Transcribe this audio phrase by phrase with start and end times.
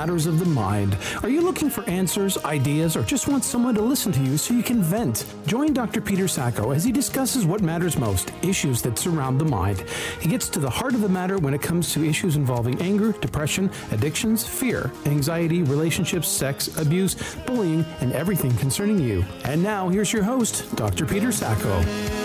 [0.00, 0.96] matters of the mind.
[1.22, 4.54] Are you looking for answers, ideas, or just want someone to listen to you so
[4.54, 5.26] you can vent?
[5.44, 6.00] Join Dr.
[6.00, 9.84] Peter Sacco as he discusses what matters most issues that surround the mind.
[10.18, 13.12] He gets to the heart of the matter when it comes to issues involving anger,
[13.12, 19.22] depression, addictions, fear, anxiety, relationships, sex, abuse, bullying, and everything concerning you.
[19.44, 21.04] And now, here's your host, Dr.
[21.04, 22.19] Peter Sacco.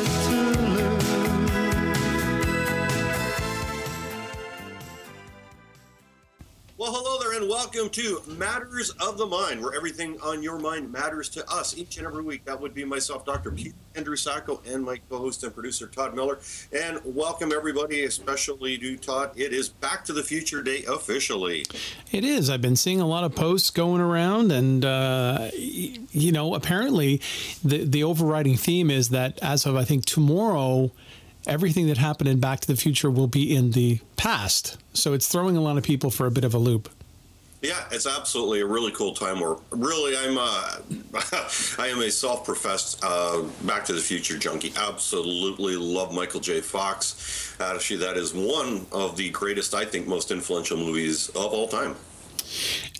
[7.75, 11.97] Welcome to Matters of the Mind, where everything on your mind matters to us each
[11.97, 12.45] and every week.
[12.45, 13.51] That would be myself, Dr.
[13.51, 16.39] Pete Andrew Sacco, and my co host and producer, Todd Miller.
[16.71, 19.31] And welcome, everybody, especially to Todd.
[19.35, 21.65] It is Back to the Future Day officially.
[22.13, 22.49] It is.
[22.49, 27.19] I've been seeing a lot of posts going around, and, uh, you know, apparently
[27.61, 30.91] the, the overriding theme is that as of, I think, tomorrow,
[31.45, 34.77] everything that happened in Back to the Future will be in the past.
[34.93, 36.89] So it's throwing a lot of people for a bit of a loop.
[37.65, 39.39] Yeah, it's absolutely a really cool time.
[39.39, 40.77] Where really, I'm uh,
[41.79, 44.73] I am a self-professed uh, Back to the Future junkie.
[44.77, 46.61] Absolutely love Michael J.
[46.61, 47.55] Fox.
[47.59, 51.95] Actually, that is one of the greatest, I think, most influential movies of all time.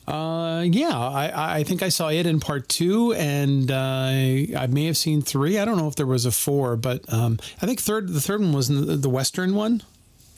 [0.08, 4.86] Uh, yeah, I, I think I saw it in part two, and uh, I may
[4.86, 5.59] have seen three.
[5.59, 8.09] I don't know if there was a four, but um, I think third.
[8.09, 9.83] The third one was the, the Western one.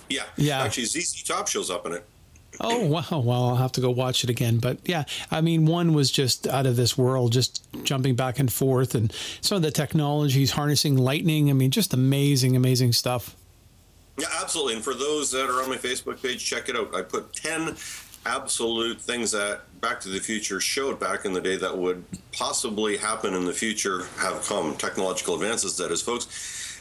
[0.09, 0.63] Yeah, yeah.
[0.63, 2.05] Actually, ZZ Top shows up in it.
[2.59, 3.03] Oh wow!
[3.11, 4.57] Well, I'll have to go watch it again.
[4.57, 8.51] But yeah, I mean, one was just out of this world, just jumping back and
[8.51, 11.49] forth, and some of the technologies harnessing lightning.
[11.49, 13.35] I mean, just amazing, amazing stuff.
[14.17, 14.75] Yeah, absolutely.
[14.75, 16.95] And for those that are on my Facebook page, check it out.
[16.95, 17.75] I put ten
[18.25, 22.97] absolute things that Back to the Future showed back in the day that would possibly
[22.97, 24.75] happen in the future have come.
[24.75, 26.25] Technological advances, that is, folks.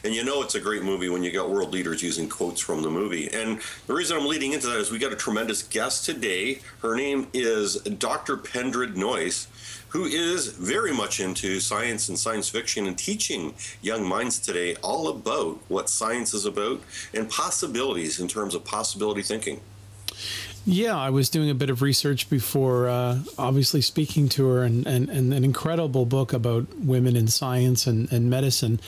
[0.03, 2.81] And you know it's a great movie when you got world leaders using quotes from
[2.81, 3.29] the movie.
[3.31, 6.61] And the reason I'm leading into that is we got a tremendous guest today.
[6.81, 8.37] Her name is Dr.
[8.37, 9.47] Pendred Noyce,
[9.89, 15.07] who is very much into science and science fiction and teaching young minds today all
[15.07, 16.81] about what science is about
[17.13, 19.61] and possibilities in terms of possibility thinking.
[20.69, 24.85] Yeah, I was doing a bit of research before, uh, obviously speaking to her, and,
[24.85, 28.81] and, and, an incredible book about women in science and, and medicine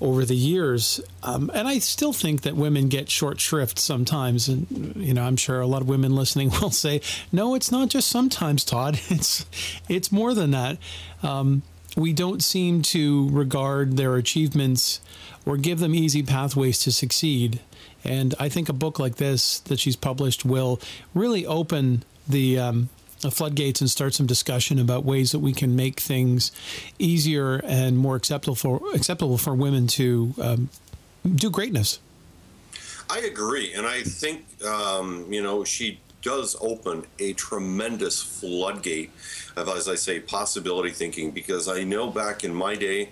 [0.00, 1.00] over the years.
[1.22, 4.48] Um, and I still think that women get short shrift sometimes.
[4.48, 7.00] And, you know, I'm sure a lot of women listening will say,
[7.32, 8.98] no, it's not just sometimes, Todd.
[9.10, 9.44] It's,
[9.88, 10.78] it's more than that.
[11.22, 11.62] Um,
[11.96, 15.00] we don't seem to regard their achievements
[15.44, 17.60] or give them easy pathways to succeed.
[18.04, 20.80] And I think a book like this that she's published will
[21.12, 22.88] really open the, um,
[23.20, 26.52] the floodgates and start some discussion about ways that we can make things
[26.98, 30.68] easier and more acceptable for acceptable for women to um,
[31.34, 31.98] do greatness.
[33.08, 39.10] I agree, and I think um, you know she does open a tremendous floodgate
[39.56, 41.30] of, as I say, possibility thinking.
[41.30, 43.10] Because I know back in my day,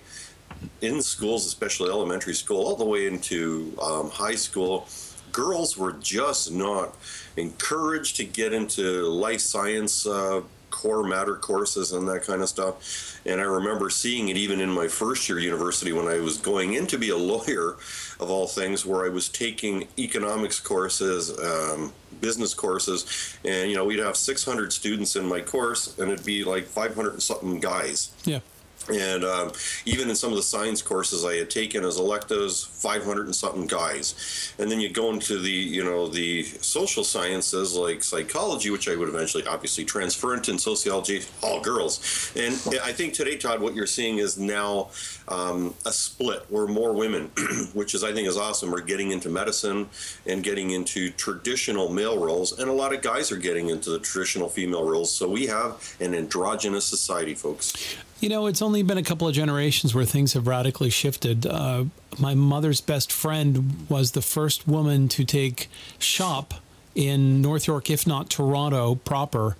[0.81, 4.87] in schools, especially elementary school, all the way into um, high school,
[5.31, 6.95] girls were just not
[7.37, 13.19] encouraged to get into life science uh, core matter courses and that kind of stuff.
[13.25, 16.73] And I remember seeing it even in my first year university when I was going
[16.73, 17.77] in to be a lawyer,
[18.19, 21.37] of all things, where I was taking economics courses.
[21.39, 26.25] Um, business courses and you know we'd have 600 students in my course and it'd
[26.25, 28.39] be like 500 and something guys yeah
[28.89, 29.51] and um,
[29.85, 33.67] even in some of the science courses I had taken as electives, 500 and something
[33.67, 34.53] guys.
[34.59, 38.95] And then you go into the, you know, the social sciences like psychology, which I
[38.95, 42.31] would eventually obviously transfer into, and sociology, all girls.
[42.35, 42.53] And
[42.83, 44.89] I think today, Todd, what you're seeing is now
[45.27, 47.31] um, a split where more women,
[47.73, 49.87] which is I think is awesome, are getting into medicine
[50.25, 53.99] and getting into traditional male roles, and a lot of guys are getting into the
[53.99, 55.13] traditional female roles.
[55.13, 57.73] So we have an androgynous society, folks.
[58.19, 61.45] You know, it's only been a couple of generations where things have radically shifted.
[61.45, 61.85] Uh,
[62.17, 65.69] my mother's best friend was the first woman to take
[65.99, 66.55] shop
[66.95, 69.55] in North York, if not Toronto proper.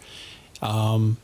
[0.62, 1.18] Um,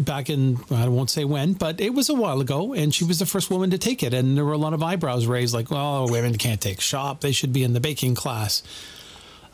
[0.00, 3.18] back in I won't say when, but it was a while ago, and she was
[3.18, 4.14] the first woman to take it.
[4.14, 7.32] And there were a lot of eyebrows raised, like, "Oh, women can't take shop; they
[7.32, 8.62] should be in the baking class."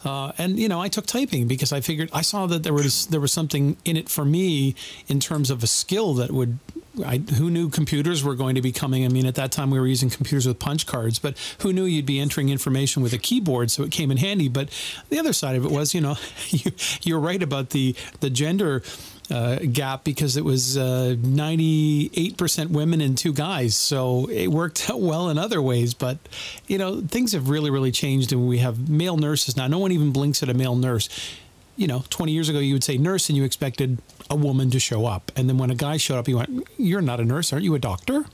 [0.05, 3.07] Uh, and you know, I took typing because I figured I saw that there was
[3.07, 4.75] there was something in it for me
[5.09, 6.59] in terms of a skill that would
[7.05, 9.05] I, who knew computers were going to be coming?
[9.05, 11.85] I mean, at that time we were using computers with punch cards, but who knew
[11.85, 13.71] you'd be entering information with a keyboard?
[13.71, 14.49] So it came in handy.
[14.49, 14.71] But
[15.09, 16.17] the other side of it was, you know,
[16.49, 16.73] you,
[17.03, 18.83] you're right about the the gender.
[19.29, 23.77] Uh, gap because it was uh, 98% women and two guys.
[23.77, 25.95] So it worked out well in other ways.
[25.95, 26.19] But,
[26.69, 28.31] you know, things have really, really changed.
[28.33, 29.67] And we have male nurses now.
[29.67, 31.09] No one even blinks at a male nurse
[31.77, 33.99] you know, 20 years ago, you would say nurse and you expected
[34.31, 35.31] a woman to show up.
[35.37, 37.75] And then when a guy showed up, you went, You're not a nurse, aren't you
[37.75, 38.25] a doctor?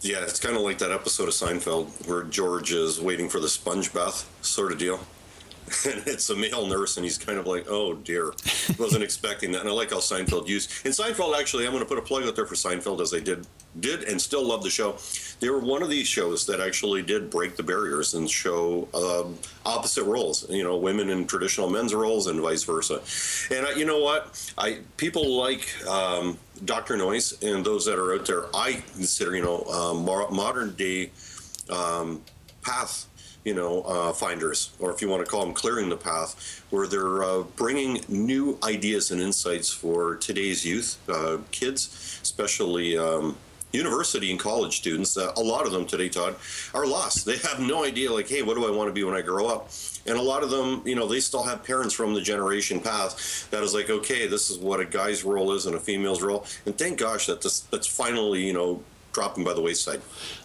[0.00, 3.48] Yeah, it's kind of like that episode of Seinfeld where George is waiting for the
[3.48, 5.00] sponge bath sort of deal.
[5.86, 8.32] And it's a male nurse, and he's kind of like, oh dear,
[8.78, 9.60] wasn't expecting that.
[9.60, 10.70] And I like how Seinfeld used.
[10.84, 13.20] And Seinfeld, actually, I'm going to put a plug out there for Seinfeld as they
[13.20, 13.46] did,
[13.78, 14.96] did and still love the show.
[15.40, 19.38] They were one of these shows that actually did break the barriers and show um,
[19.64, 20.48] opposite roles.
[20.50, 23.00] You know, women in traditional men's roles and vice versa.
[23.54, 24.52] And I, you know what?
[24.58, 25.68] I people like.
[25.86, 26.96] Um, Dr.
[26.96, 31.10] Noyce and those that are out there, I consider, you know, um, modern day
[31.70, 32.22] um,
[32.62, 33.06] path,
[33.44, 36.86] you know, uh, finders, or if you want to call them clearing the path, where
[36.86, 43.36] they're uh, bringing new ideas and insights for today's youth, uh, kids, especially um,
[43.72, 45.16] university and college students.
[45.16, 46.36] a lot of them today, Todd,
[46.74, 47.24] are lost.
[47.24, 49.46] They have no idea, like, hey, what do I want to be when I grow
[49.46, 49.70] up?
[50.06, 53.50] and a lot of them you know they still have parents from the generation past
[53.50, 56.44] that is like okay this is what a guy's role is and a female's role
[56.66, 60.00] and thank gosh that this, that's finally you know dropping by the wayside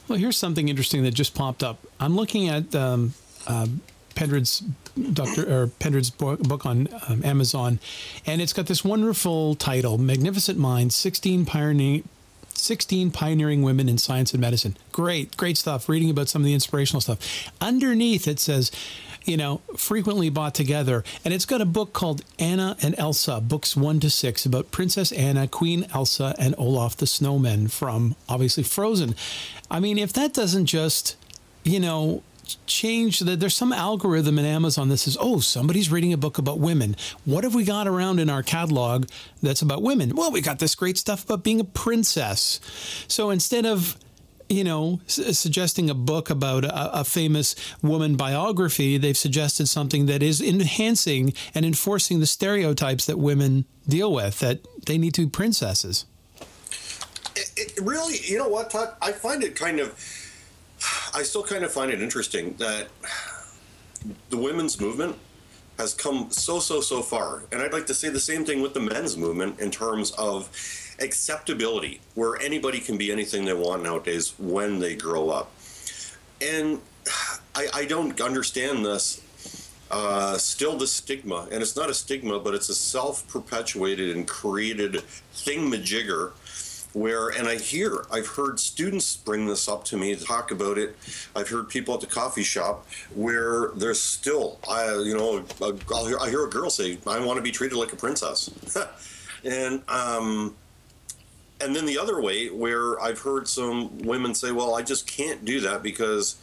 [0.08, 3.14] well here's something interesting that just popped up i'm looking at um,
[3.48, 3.68] uh,
[4.16, 4.64] Pendred's
[5.12, 5.52] Dr.
[5.54, 7.80] or Pendred's book on um, Amazon,
[8.26, 12.08] and it's got this wonderful title, "Magnificent Minds: 16 Pioneering
[12.58, 14.78] 16 pioneering women in science and medicine.
[14.92, 15.90] Great, great stuff.
[15.90, 17.52] Reading about some of the inspirational stuff.
[17.62, 18.72] Underneath it says
[19.26, 21.04] you know, frequently bought together.
[21.26, 25.12] And it's got a book called Anna and Elsa, books one to six, about Princess
[25.12, 29.16] Anna, Queen Elsa, and Olaf the Snowman from obviously Frozen.
[29.70, 31.18] I mean, if that doesn't just,
[31.64, 32.24] you know,
[32.68, 36.60] change that there's some algorithm in Amazon that says, oh, somebody's reading a book about
[36.60, 36.96] women.
[37.26, 39.08] What have we got around in our catalog
[39.42, 40.16] that's about women?
[40.16, 42.60] Well, we got this great stuff about being a princess.
[43.08, 43.98] So instead of
[44.50, 50.06] you know, s- suggesting a book about a, a, famous woman biography, they've suggested something
[50.06, 55.22] that is enhancing and enforcing the stereotypes that women deal with, that they need to
[55.22, 56.06] be princesses.
[57.36, 58.96] It, it really, you know what, Todd?
[59.02, 59.90] I find it kind of,
[61.14, 62.88] I still kind of find it interesting that
[64.30, 65.18] the women's movement
[65.78, 67.44] has come so, so, so far.
[67.52, 70.50] And I'd like to say the same thing with the men's movement in terms of
[71.00, 75.52] acceptability, where anybody can be anything they want nowadays when they grow up.
[76.42, 76.80] And
[77.56, 79.22] I, I don't understand this.
[79.92, 84.28] Uh, still, the stigma, and it's not a stigma, but it's a self perpetuated and
[84.28, 85.04] created
[85.34, 86.32] thingamajigger
[86.96, 90.78] where and i hear i've heard students bring this up to me to talk about
[90.78, 90.96] it
[91.36, 96.18] i've heard people at the coffee shop where there's still i you know I'll hear,
[96.20, 98.50] i hear a girl say i want to be treated like a princess
[99.44, 100.56] and um
[101.62, 105.46] and then the other way where I've heard some women say, well, I just can't
[105.46, 106.36] do that because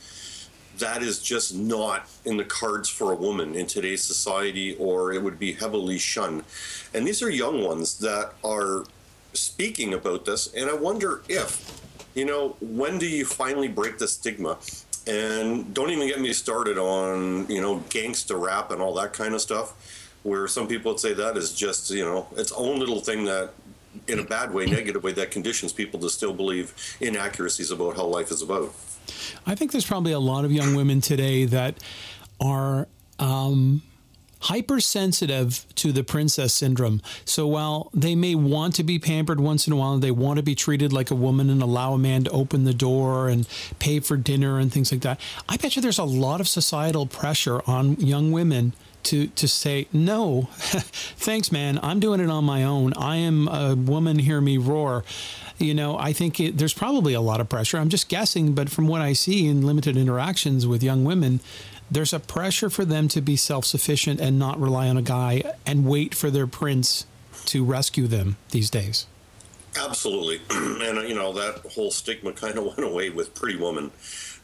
[0.78, 5.22] that is just not in the cards for a woman in today's society, or it
[5.22, 6.44] would be heavily shunned.
[6.94, 8.84] And these are young ones that are
[9.34, 10.52] speaking about this.
[10.54, 11.80] And I wonder if,
[12.14, 14.58] you know, when do you finally break the stigma?
[15.06, 19.34] And don't even get me started on, you know, gangsta rap and all that kind
[19.34, 19.74] of stuff,
[20.22, 23.50] where some people would say that is just, you know, its own little thing that
[24.08, 28.04] in a bad way, negative way, that conditions people to still believe inaccuracies about how
[28.04, 28.74] life is about.
[29.46, 31.82] I think there's probably a lot of young women today that
[32.40, 33.82] are um,
[34.42, 37.00] hypersensitive to the princess syndrome.
[37.24, 40.42] So while they may want to be pampered once in a while, they want to
[40.42, 44.00] be treated like a woman and allow a man to open the door and pay
[44.00, 45.20] for dinner and things like that.
[45.48, 48.72] I bet you there's a lot of societal pressure on young women
[49.04, 51.78] to to say no thanks man.
[51.82, 52.92] I'm doing it on my own.
[52.94, 55.04] I am a woman hear me roar.
[55.58, 57.78] You know i think it, there's probably a lot of pressure.
[57.78, 61.40] I'm just guessing but from what i see in limited interactions with young women
[61.92, 65.86] there's a pressure for them to be self-sufficient and not rely on a guy and
[65.86, 67.04] wait for their prince
[67.46, 69.06] to rescue them these days.
[69.78, 70.40] Absolutely.
[70.82, 73.90] And you know that whole stigma kind of went away with pretty woman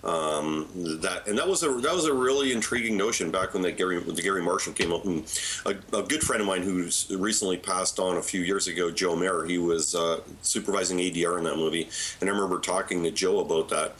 [0.04, 3.72] um, that and that was a that was a really intriguing notion back when the
[3.72, 5.04] Garry the Garry Marshall came up.
[5.04, 5.24] And
[5.66, 9.16] a, a, good friend of mine who's recently passed on a few years ago, Joe
[9.16, 11.88] Mayer, he was uh, supervising ADR in that movie,
[12.20, 13.94] and I remember talking to Joe about that,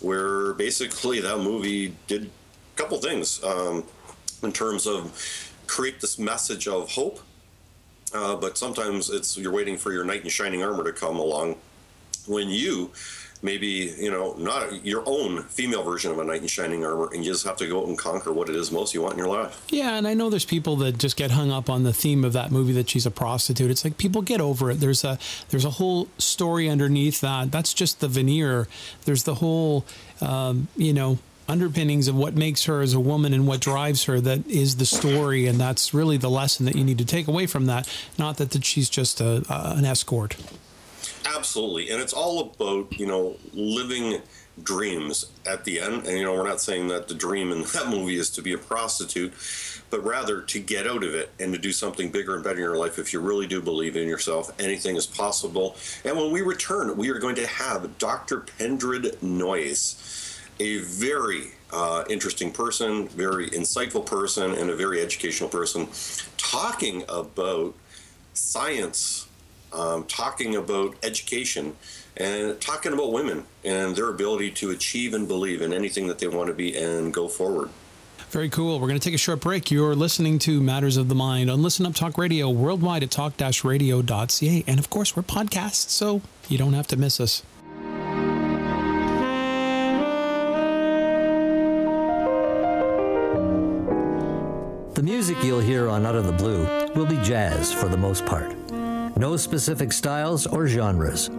[0.00, 3.84] where basically that movie did a couple things um,
[4.42, 5.16] in terms of
[5.68, 7.20] create this message of hope.
[8.12, 11.56] Uh, but sometimes it's you're waiting for your knight in shining armor to come along
[12.26, 12.90] when you
[13.42, 17.24] maybe you know not your own female version of a knight in shining armor and
[17.24, 19.18] you just have to go out and conquer what it is most you want in
[19.18, 19.64] your life.
[19.70, 22.32] Yeah and i know there's people that just get hung up on the theme of
[22.32, 23.70] that movie that she's a prostitute.
[23.70, 24.80] It's like people get over it.
[24.80, 25.18] There's a
[25.50, 27.50] there's a whole story underneath that.
[27.50, 28.68] That's just the veneer.
[29.04, 29.84] There's the whole
[30.20, 34.20] um, you know underpinnings of what makes her as a woman and what drives her
[34.20, 37.46] that is the story, and that's really the lesson that you need to take away
[37.46, 37.88] from that.
[38.18, 40.36] Not that, that she's just a, uh, an escort.
[41.34, 44.20] Absolutely, and it's all about you know living
[44.62, 46.06] dreams at the end.
[46.06, 48.52] And you know, we're not saying that the dream in that movie is to be
[48.52, 49.32] a prostitute,
[49.90, 52.62] but rather to get out of it and to do something bigger and better in
[52.62, 52.98] your life.
[52.98, 55.76] If you really do believe in yourself, anything is possible.
[56.04, 58.40] And when we return, we are going to have Dr.
[58.40, 65.88] Pendred Noyce, a very uh, interesting person, very insightful person, and a very educational person,
[66.38, 67.74] talking about
[68.32, 69.25] science,
[69.76, 71.76] um, talking about education
[72.16, 76.28] and talking about women and their ability to achieve and believe in anything that they
[76.28, 77.68] want to be and go forward.
[78.30, 78.80] Very cool.
[78.80, 79.70] We're going to take a short break.
[79.70, 84.64] You're listening to Matters of the Mind on Listen Up Talk Radio worldwide at talk-radio.ca.
[84.66, 87.42] And of course, we're podcasts, so you don't have to miss us.
[94.94, 96.64] The music you'll hear on Out of the Blue
[96.94, 98.56] will be jazz for the most part.
[99.18, 101.30] No specific styles or genres.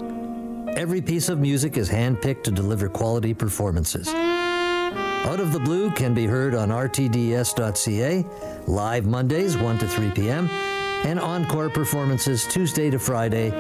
[0.76, 4.08] Every piece of music is handpicked to deliver quality performances.
[4.08, 8.26] Out of the Blue can be heard on rtds.ca,
[8.66, 10.50] live Mondays 1 to 3 p.m.,
[11.06, 13.52] and encore performances Tuesday to Friday,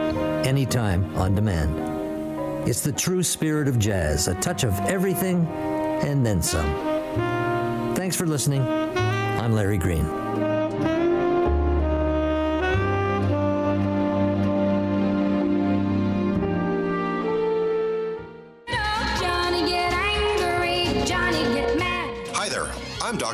[0.47, 2.67] anytime on demand.
[2.67, 6.65] It's the true spirit of jazz, a touch of everything and then some.
[7.95, 8.63] Thanks for listening.
[8.63, 10.46] I'm Larry Green.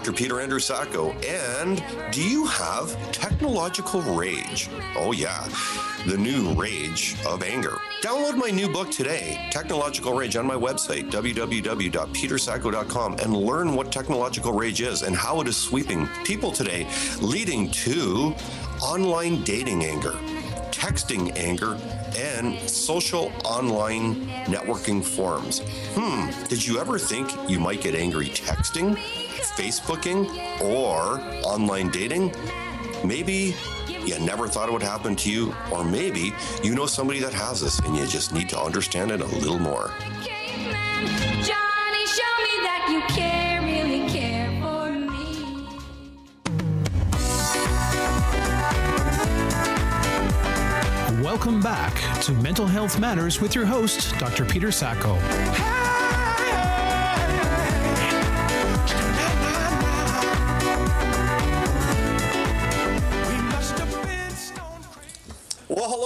[0.03, 0.17] Dr.
[0.17, 1.81] Peter Andrew Sacco, and
[2.11, 4.69] do you have technological rage?
[4.97, 5.47] Oh, yeah,
[6.05, 7.77] the new rage of anger.
[8.01, 14.51] Download my new book today, Technological Rage, on my website, www.petersacco.com, and learn what technological
[14.51, 16.85] rage is and how it is sweeping people today,
[17.21, 18.35] leading to
[18.81, 20.19] online dating anger
[20.83, 21.77] texting anger,
[22.17, 25.61] and social online networking forums.
[25.95, 28.99] Hmm, did you ever think you might get angry texting?
[29.41, 30.27] Facebooking
[30.61, 32.33] or online dating,
[33.03, 33.55] maybe
[34.05, 37.61] you never thought it would happen to you, or maybe you know somebody that has
[37.61, 39.91] this and you just need to understand it a little more.
[51.21, 54.45] Welcome back to Mental Health Matters with your host, Dr.
[54.45, 55.72] Peter Sacco.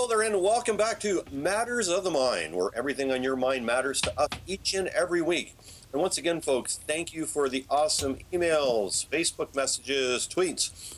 [0.08, 4.00] There, and welcome back to Matters of the Mind, where everything on your mind matters
[4.00, 5.58] to us each and every week.
[5.92, 10.96] And once again, folks, thank you for the awesome emails, Facebook messages, tweets.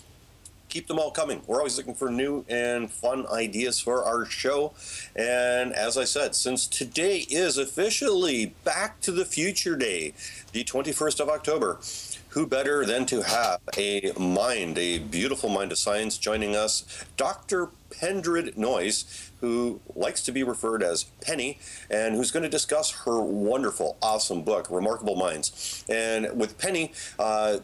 [0.68, 1.42] Keep them all coming.
[1.48, 4.74] We're always looking for new and fun ideas for our show.
[5.16, 10.14] And as I said, since today is officially Back to the Future Day,
[10.52, 11.80] the 21st of October,
[12.30, 17.70] who better than to have a mind, a beautiful mind of science joining us, Dr.
[18.00, 21.60] Pendred Noyce, who likes to be referred as Penny,
[21.90, 25.84] and who's going to discuss her wonderful, awesome book, Remarkable Minds.
[25.90, 27.60] And with Penny, uh,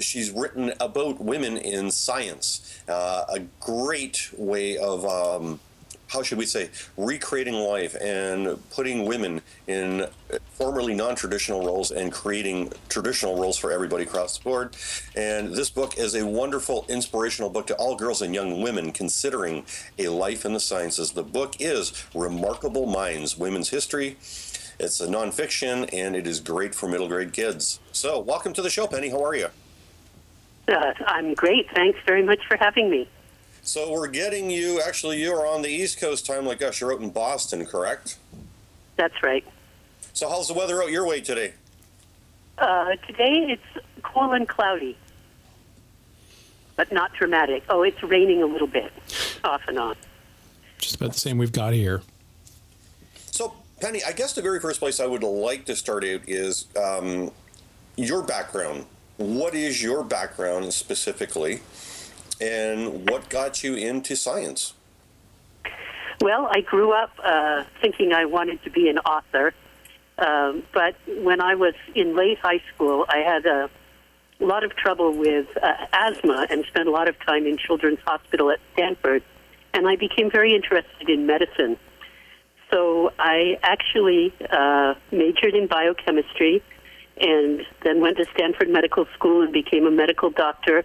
[0.00, 5.04] she's written about women in science, uh, a great way of.
[5.04, 5.60] Um,
[6.08, 10.06] how should we say, recreating life and putting women in
[10.52, 14.76] formerly non traditional roles and creating traditional roles for everybody across the board.
[15.16, 19.64] And this book is a wonderful, inspirational book to all girls and young women considering
[19.98, 21.12] a life in the sciences.
[21.12, 24.16] The book is Remarkable Minds Women's History.
[24.78, 27.80] It's a nonfiction and it is great for middle grade kids.
[27.92, 29.08] So, welcome to the show, Penny.
[29.08, 29.48] How are you?
[30.68, 31.70] Uh, I'm great.
[31.74, 33.08] Thanks very much for having me.
[33.66, 34.80] So we're getting you.
[34.80, 36.80] Actually, you are on the East Coast time, like us.
[36.80, 38.16] You're out in Boston, correct?
[38.94, 39.44] That's right.
[40.12, 41.52] So how's the weather out your way today?
[42.58, 44.96] Uh, today it's cool and cloudy,
[46.76, 47.64] but not dramatic.
[47.68, 48.92] Oh, it's raining a little bit,
[49.42, 49.96] off and on.
[50.78, 52.02] Just about the same we've got here.
[53.32, 56.68] So, Penny, I guess the very first place I would like to start out is
[56.80, 57.32] um,
[57.96, 58.86] your background.
[59.16, 61.62] What is your background specifically?
[62.40, 64.74] And what got you into science?
[66.20, 69.54] Well, I grew up uh, thinking I wanted to be an author,
[70.18, 73.68] um, but when I was in late high school, I had a
[74.40, 78.50] lot of trouble with uh, asthma and spent a lot of time in Children's Hospital
[78.50, 79.22] at Stanford,
[79.74, 81.76] and I became very interested in medicine.
[82.70, 86.62] So I actually uh, majored in biochemistry
[87.18, 90.84] and then went to Stanford Medical School and became a medical doctor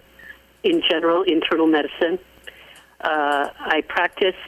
[0.62, 2.18] in general internal medicine.
[3.00, 4.38] Uh, I practiced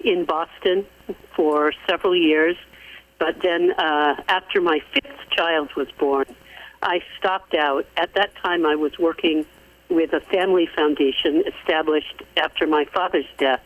[0.00, 0.86] in Boston
[1.34, 2.56] for several years,
[3.18, 6.26] but then uh, after my fifth child was born,
[6.82, 7.86] I stopped out.
[7.96, 9.44] At that time, I was working
[9.88, 13.62] with a family foundation established after my father's death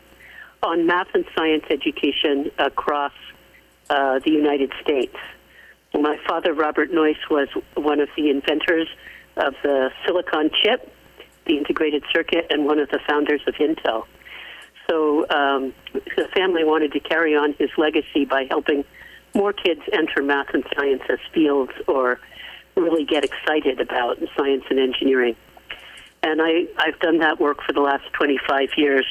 [0.63, 3.11] on math and science education across
[3.89, 5.15] uh, the United States.
[5.93, 8.87] My father, Robert Noyce, was one of the inventors
[9.37, 10.91] of the silicon chip,
[11.45, 14.05] the integrated circuit, and one of the founders of Intel.
[14.89, 18.83] So um, the family wanted to carry on his legacy by helping
[19.33, 22.19] more kids enter math and science as fields or
[22.75, 25.35] really get excited about science and engineering.
[26.21, 29.05] And I, I've done that work for the last 25 years.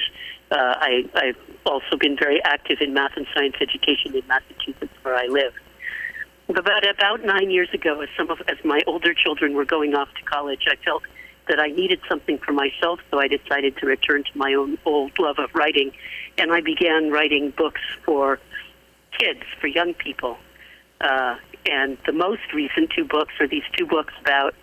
[0.51, 1.37] Uh, I, I've
[1.67, 5.53] also been very active in math and science education in Massachusetts, where I live.
[6.49, 10.09] About about nine years ago, as some of as my older children were going off
[10.19, 11.03] to college, I felt
[11.49, 15.19] that I needed something for myself, so I decided to return to my own old
[15.19, 15.93] love of writing,
[16.39, 18.39] and I began writing books for
[19.19, 20.39] kids, for young people.
[21.01, 24.55] Uh, and the most recent two books are these two books about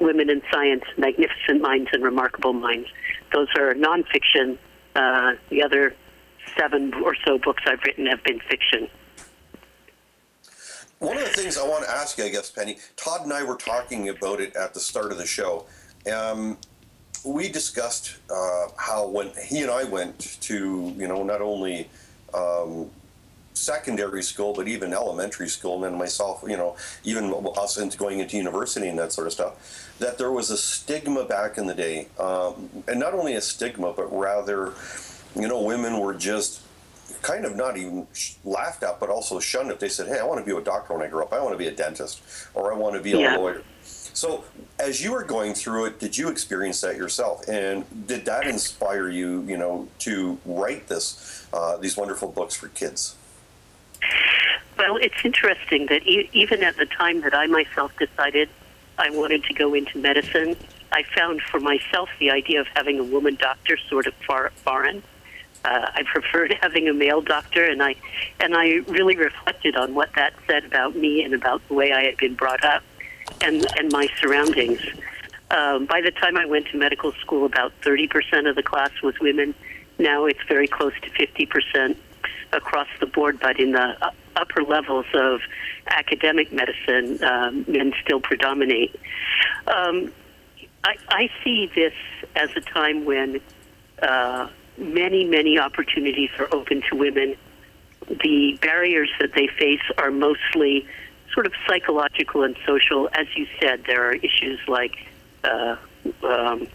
[0.00, 2.88] women in science, magnificent minds and remarkable minds.
[3.32, 4.56] Those are nonfiction.
[4.96, 5.94] Uh, the other
[6.58, 8.88] seven or so books I've written have been fiction.
[10.98, 13.42] One of the things I want to ask you, I guess, Penny, Todd and I
[13.42, 15.66] were talking about it at the start of the show.
[16.12, 16.58] Um,
[17.24, 21.88] we discussed uh, how when he and I went to, you know, not only
[22.32, 22.90] um,
[23.52, 28.20] secondary school, but even elementary school, and then myself, you know, even us into going
[28.20, 31.74] into university and that sort of stuff, that there was a stigma back in the
[31.74, 34.72] day, um, and not only a stigma, but rather,
[35.36, 36.62] you know, women were just
[37.20, 38.06] kind of not even
[38.44, 40.94] laughed at, but also shunned if they said, "Hey, I want to be a doctor
[40.94, 41.32] when I grow up.
[41.34, 42.22] I want to be a dentist,
[42.54, 43.36] or I want to be a Yeah.
[43.36, 43.62] lawyer."
[44.12, 44.44] So,
[44.78, 49.08] as you were going through it, did you experience that yourself, and did that inspire
[49.08, 53.14] you, you know, to write this, uh, these wonderful books for kids?
[54.78, 58.48] Well, it's interesting that e- even at the time that I myself decided
[58.98, 60.56] I wanted to go into medicine,
[60.92, 65.02] I found for myself the idea of having a woman doctor sort of far foreign.
[65.64, 67.94] Uh, I preferred having a male doctor, and I
[68.40, 72.04] and I really reflected on what that said about me and about the way I
[72.04, 72.82] had been brought up,
[73.40, 74.80] and and my surroundings.
[75.50, 79.18] Um, by the time I went to medical school, about 30% of the class was
[79.20, 79.54] women.
[79.98, 81.96] Now it's very close to 50%
[82.52, 85.40] across the board, but in the upper levels of
[85.88, 88.94] academic medicine, um, men still predominate.
[89.66, 90.12] Um,
[90.84, 91.94] I, I see this
[92.36, 93.40] as a time when
[94.02, 97.36] uh, many, many opportunities are open to women.
[98.08, 100.86] The barriers that they face are mostly
[101.32, 103.08] sort of psychological and social.
[103.12, 104.96] As you said, there are issues like
[105.44, 105.76] uh,
[106.22, 106.68] um,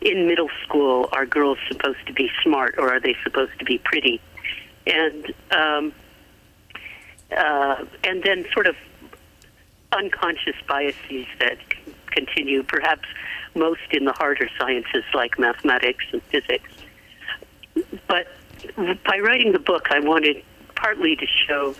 [0.00, 3.78] in middle school, are girls supposed to be smart or are they supposed to be
[3.78, 4.20] pretty?
[4.86, 5.92] And um,
[7.36, 8.76] uh, and then sort of
[9.92, 11.58] unconscious biases that
[12.10, 13.08] continue, perhaps
[13.54, 16.70] most in the harder sciences like mathematics and physics.
[18.06, 18.26] But
[18.76, 20.42] by writing the book, I wanted
[20.74, 21.74] partly to show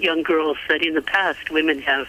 [0.00, 2.08] young girls that in the past women have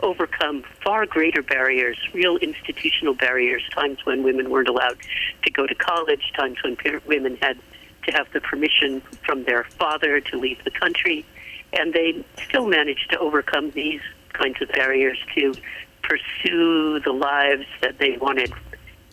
[0.00, 4.98] overcome far greater barriers, real institutional barriers, times when women weren't allowed
[5.42, 7.58] to go to college, times when women had
[8.04, 11.24] to have the permission from their father to leave the country,
[11.72, 15.54] and they still managed to overcome these kinds of barriers to
[16.02, 18.52] pursue the lives that they wanted,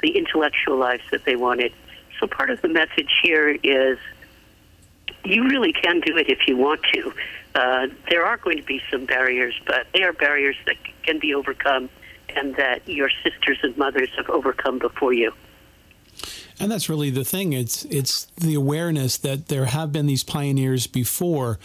[0.02, 1.72] the intellectual lives that they wanted.
[2.20, 3.98] So part of the message here is
[5.24, 7.14] you really can do it if you want to.
[7.54, 11.34] Uh, there are going to be some barriers, but they are barriers that can be
[11.34, 11.90] overcome
[12.36, 15.34] and that your sisters and mothers have overcome before you.
[16.60, 17.54] And that's really the thing.
[17.54, 21.58] It's it's the awareness that there have been these pioneers before,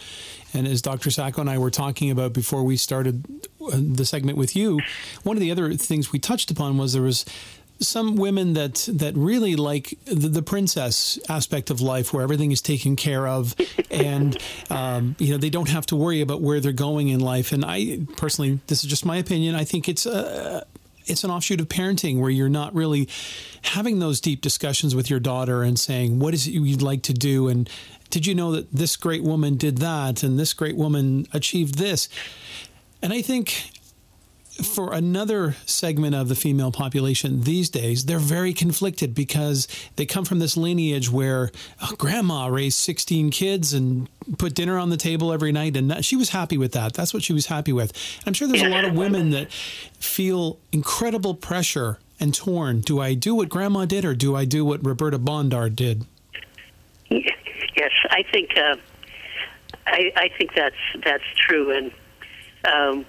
[0.55, 1.11] and as Dr.
[1.11, 3.23] Sacco and I were talking about before we started
[3.61, 4.79] uh, the segment with you,
[5.21, 7.25] one of the other things we touched upon was there was
[7.79, 12.61] some women that that really like the, the princess aspect of life, where everything is
[12.61, 13.55] taken care of,
[13.91, 14.37] and
[14.69, 17.51] um, you know they don't have to worry about where they're going in life.
[17.51, 19.55] And I personally, this is just my opinion.
[19.55, 20.65] I think it's a
[21.07, 23.07] it's an offshoot of parenting where you're not really
[23.63, 27.13] having those deep discussions with your daughter and saying what is it you'd like to
[27.13, 27.69] do and
[28.09, 32.09] did you know that this great woman did that and this great woman achieved this
[33.01, 33.71] and i think
[34.63, 40.25] for another segment of the female population these days, they're very conflicted because they come
[40.25, 45.31] from this lineage where oh, grandma raised 16 kids and put dinner on the table
[45.31, 45.77] every night.
[45.77, 46.93] And she was happy with that.
[46.93, 47.93] That's what she was happy with.
[48.25, 52.81] I'm sure there's a lot of women that feel incredible pressure and torn.
[52.81, 56.05] Do I do what grandma did or do I do what Roberta Bondar did?
[57.09, 58.75] Yes, I think uh,
[59.85, 61.91] I, I think that's that's true, and
[62.65, 63.05] um,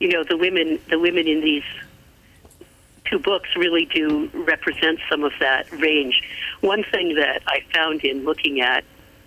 [0.00, 1.64] you know the women the women in these
[3.04, 6.22] two books really do represent some of that range.
[6.60, 8.84] One thing that I found in looking at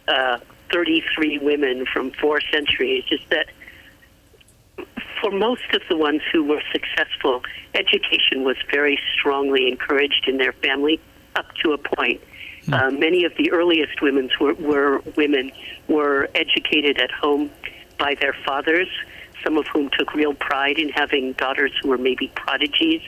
[0.08, 0.40] uh,
[0.72, 3.48] 33 women from four centuries is that
[5.22, 7.42] for most of the ones who were successful,
[7.74, 11.00] education was very strongly encouraged in their family
[11.36, 12.22] up to a point.
[12.66, 12.74] Hmm.
[12.74, 15.52] Uh, many of the earliest women were, were women
[15.88, 17.50] were educated at home
[17.98, 18.90] by their fathers
[19.44, 23.02] some of whom took real pride in having daughters who were maybe prodigies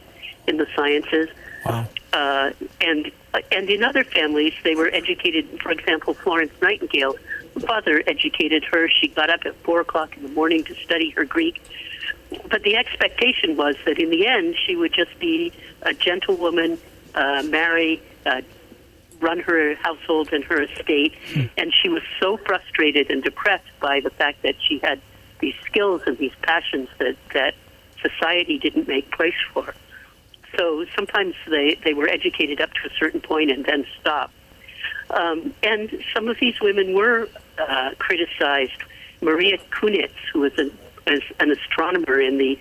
[0.48, 1.30] in the sciences.
[1.66, 1.88] Wow.
[2.14, 3.12] Uh, and
[3.52, 5.62] and in other families, they were educated.
[5.62, 7.16] For example, Florence Nightingale,
[7.54, 8.90] her father educated her.
[8.90, 11.62] She got up at four o'clock in the morning to study her Greek.
[12.50, 15.52] But the expectation was that in the end, she would just be
[15.84, 16.80] a gentlewoman,
[17.14, 18.42] uh, marry, uh,
[19.20, 21.14] run her household and her estate.
[21.34, 21.42] Hmm.
[21.58, 25.02] And she was so frustrated and depressed by the fact that she had
[25.40, 27.56] these skills and these passions that, that
[28.02, 29.74] society didn't make place for.
[30.58, 34.34] So sometimes they, they were educated up to a certain point and then stopped.
[35.10, 38.84] Um, and some of these women were uh, criticized.
[39.22, 40.72] Maria Cunitz, who was an,
[41.40, 42.58] an astronomer in the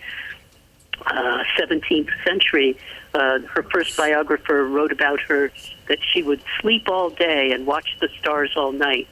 [1.07, 2.77] uh, 17th century,
[3.15, 5.51] uh, her first biographer wrote about her
[5.89, 9.09] that she would sleep all day and watch the stars all night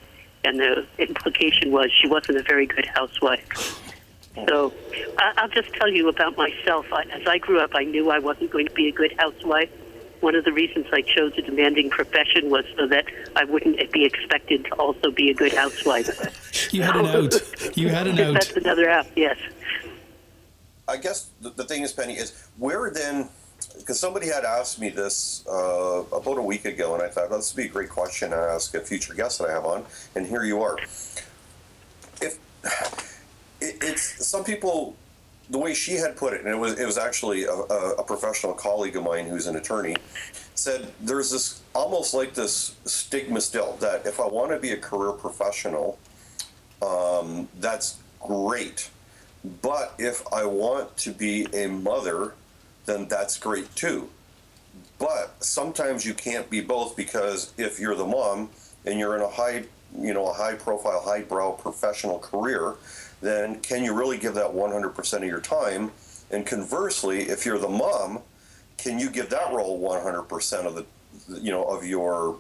[0.47, 3.83] and the implication was she wasn't a very good housewife.
[4.49, 4.73] So
[5.19, 6.87] I'll just tell you about myself.
[7.13, 9.71] As I grew up, I knew I wasn't going to be a good housewife.
[10.21, 14.05] One of the reasons I chose a demanding profession was so that I wouldn't be
[14.05, 16.09] expected to also be a good housewife.
[16.73, 17.77] You had an out.
[17.77, 18.35] You had an out.
[18.35, 19.07] That's another out.
[19.15, 19.37] Yes.
[20.89, 23.29] I guess the, the thing is, Penny, is where then
[23.79, 27.39] because somebody had asked me this uh, about a week ago, and I thought well,
[27.39, 29.85] this would be a great question to ask a future guest that I have on,
[30.15, 30.79] and here you are.
[32.21, 32.39] If
[33.61, 34.97] it, it's some people,
[35.51, 38.55] the way she had put it, and it was it was actually a, a, professional
[38.55, 39.97] colleague of mine who's an attorney,
[40.55, 44.77] said there's this almost like this stigma still that if I want to be a
[44.77, 45.99] career professional,
[46.83, 48.91] um, that's great,
[49.63, 52.35] but if I want to be a mother
[52.87, 54.09] then that's great too.
[54.99, 58.51] But sometimes you can't be both because if you're the mom
[58.87, 59.65] and you're in a high,
[59.99, 62.75] you know, a high profile, high brow professional career,
[63.21, 65.91] then can you really give that 100% of your time?
[66.31, 68.21] And conversely, if you're the mom,
[68.79, 72.39] can you give that role 100% of the, you know, of your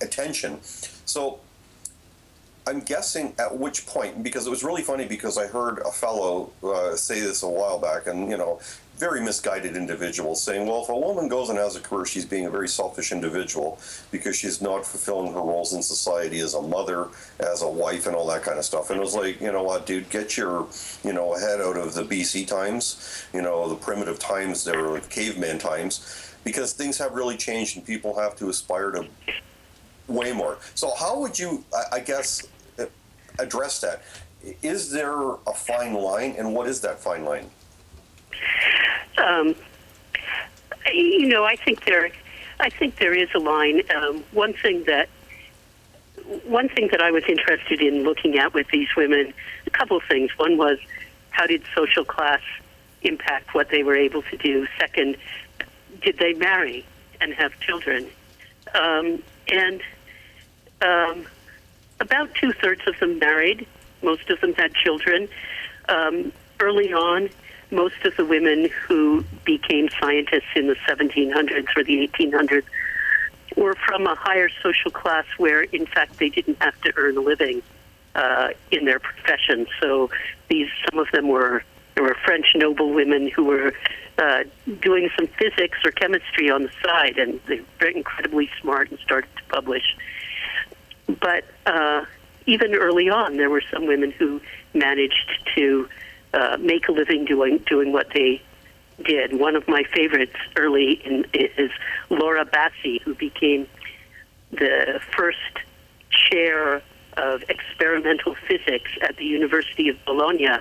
[0.00, 0.58] attention?
[0.62, 1.40] So
[2.66, 6.52] I'm guessing at which point, because it was really funny because I heard a fellow
[6.62, 8.60] uh, say this a while back, and you know,
[8.98, 12.46] very misguided individuals saying, well, if a woman goes and has a career, she's being
[12.46, 13.78] a very selfish individual
[14.10, 17.08] because she's not fulfilling her roles in society as a mother,
[17.38, 18.90] as a wife, and all that kind of stuff.
[18.90, 20.66] And it was like, you know what, dude, get your,
[21.04, 25.00] you know, head out of the BC times, you know, the primitive times, there were
[25.00, 29.06] caveman times, because things have really changed and people have to aspire to
[30.08, 30.58] way more.
[30.74, 32.46] So, how would you, I guess,
[33.38, 34.02] address that?
[34.62, 37.50] Is there a fine line, and what is that fine line?
[39.16, 39.54] Um,
[40.92, 42.10] you know, I think there,
[42.60, 43.82] I think there is a line.
[43.94, 45.08] Um, one thing that,
[46.44, 49.32] one thing that I was interested in looking at with these women,
[49.66, 50.30] a couple of things.
[50.36, 50.78] One was,
[51.30, 52.40] how did social class
[53.02, 54.66] impact what they were able to do?
[54.78, 55.16] Second,
[56.02, 56.84] did they marry
[57.20, 58.08] and have children?
[58.74, 59.80] Um, and
[60.82, 61.26] um,
[62.00, 63.66] about two thirds of them married.
[64.02, 65.28] Most of them had children.
[65.88, 67.30] Um, early on,
[67.70, 72.64] most of the women who became scientists in the 1700s or the 1800s
[73.56, 77.20] were from a higher social class where, in fact, they didn't have to earn a
[77.20, 77.62] living
[78.14, 79.66] uh, in their profession.
[79.80, 80.10] So
[80.48, 81.62] these, some of them were
[81.94, 83.72] there were French noble women who were
[84.18, 84.44] uh,
[84.80, 89.28] doing some physics or chemistry on the side, and they were incredibly smart and started
[89.36, 89.96] to publish.
[91.08, 92.04] But uh,
[92.46, 94.40] even early on, there were some women who
[94.74, 95.88] managed to
[96.38, 98.40] uh, make a living doing doing what they
[99.04, 99.38] did.
[99.38, 101.70] One of my favorites early in, is
[102.10, 103.66] Laura Bassi, who became
[104.50, 105.38] the first
[106.10, 106.82] chair
[107.16, 110.58] of experimental physics at the University of Bologna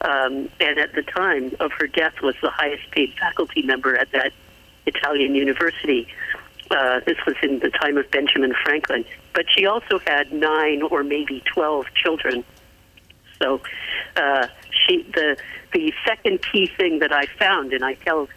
[0.00, 4.10] um, and at the time of her death was the highest paid faculty member at
[4.12, 4.32] that
[4.86, 6.08] Italian university.
[6.70, 9.04] Uh, this was in the time of Benjamin Franklin.
[9.34, 12.44] But she also had nine or maybe 12 children.
[13.42, 13.60] So
[14.16, 14.46] uh,
[14.86, 15.36] she, the,
[15.72, 18.28] the second key thing that I found, and I tell,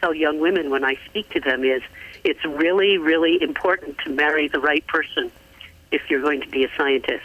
[0.00, 1.82] tell young women when I speak to them, is
[2.24, 5.30] it's really, really important to marry the right person
[5.90, 7.24] if you're going to be a scientist.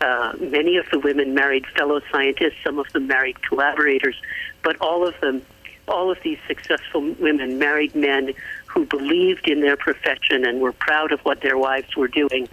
[0.00, 4.16] Uh, many of the women married fellow scientists, some of them married collaborators,
[4.62, 5.42] but all of them,
[5.86, 8.32] all of these successful women married men
[8.66, 12.48] who believed in their profession and were proud of what their wives were doing.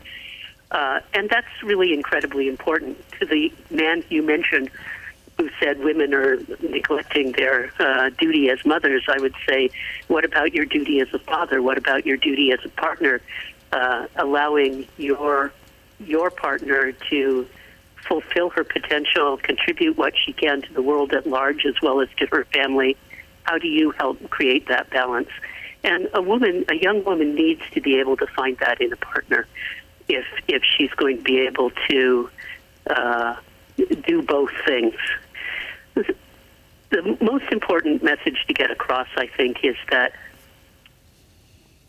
[0.71, 2.97] Uh, and that's really incredibly important.
[3.19, 4.69] To the man you mentioned
[5.39, 9.69] who said women are neglecting their uh, duty as mothers, I would say,
[10.09, 11.61] what about your duty as a father?
[11.61, 13.21] What about your duty as a partner?
[13.71, 15.53] Uh, allowing your
[15.99, 17.47] your partner to
[18.07, 22.09] fulfill her potential, contribute what she can to the world at large as well as
[22.17, 22.97] to her family.
[23.43, 25.29] How do you help create that balance?
[25.83, 28.97] And a woman, a young woman, needs to be able to find that in a
[28.97, 29.47] partner
[30.09, 32.29] if if she's going to be able to
[32.89, 33.35] uh,
[34.07, 34.95] do both things.
[36.89, 40.13] The most important message to get across, I think, is that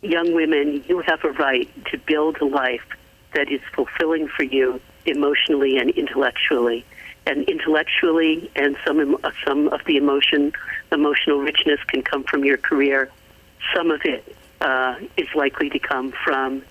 [0.02, 2.84] young women, you have a right to build a life
[3.34, 6.84] that is fulfilling for you emotionally and intellectually.
[7.26, 10.52] And intellectually, and some some of the emotion,
[10.90, 13.10] emotional richness can come from your career.
[13.74, 16.62] Some of it uh, is likely to come from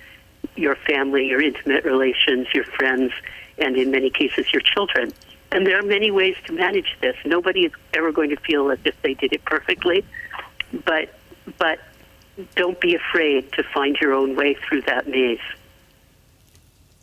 [0.55, 3.13] your family, your intimate relations, your friends,
[3.57, 5.11] and in many cases, your children.
[5.51, 7.15] And there are many ways to manage this.
[7.25, 10.05] Nobody is ever going to feel as if they did it perfectly,
[10.85, 11.13] but
[11.57, 11.79] but
[12.55, 15.39] don't be afraid to find your own way through that maze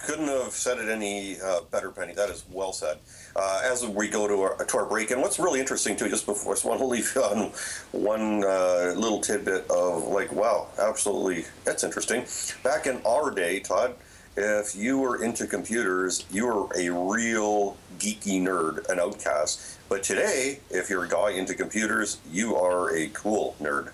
[0.06, 2.14] couldn't have said it any uh, better, Penny.
[2.14, 2.98] That is well said.
[3.34, 6.26] Uh, as we go to our, to our break, and what's really interesting too, just
[6.26, 7.50] before, I want to leave on
[7.92, 12.24] one uh, little tidbit of like, wow, absolutely, that's interesting.
[12.62, 13.94] Back in our day, Todd,
[14.36, 19.78] if you were into computers, you were a real geeky nerd, an outcast.
[19.88, 23.90] But today, if you're a guy into computers, you are a cool nerd.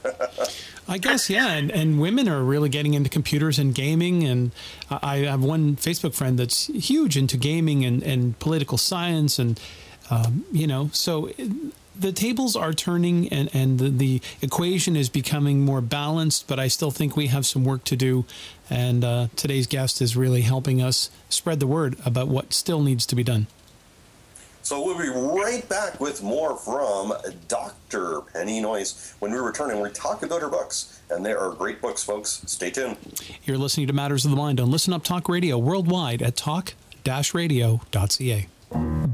[0.88, 1.52] I guess, yeah.
[1.52, 4.24] And, and women are really getting into computers and gaming.
[4.24, 4.52] And
[4.90, 9.38] I have one Facebook friend that's huge into gaming and, and political science.
[9.38, 9.60] And,
[10.10, 11.30] um, you know, so
[11.98, 16.68] the tables are turning and, and the, the, equation is becoming more balanced, but I
[16.68, 18.24] still think we have some work to do.
[18.70, 23.06] And uh, today's guest is really helping us spread the word about what still needs
[23.06, 23.46] to be done.
[24.62, 27.12] So we'll be right back with more from
[27.48, 28.20] Dr.
[28.32, 31.00] Penny Noyce when we return and we talk about her books.
[31.10, 32.42] And they are great books, folks.
[32.46, 32.96] Stay tuned.
[33.44, 38.46] You're listening to Matters of the Mind on Listen Up Talk Radio worldwide at talk-radio.ca.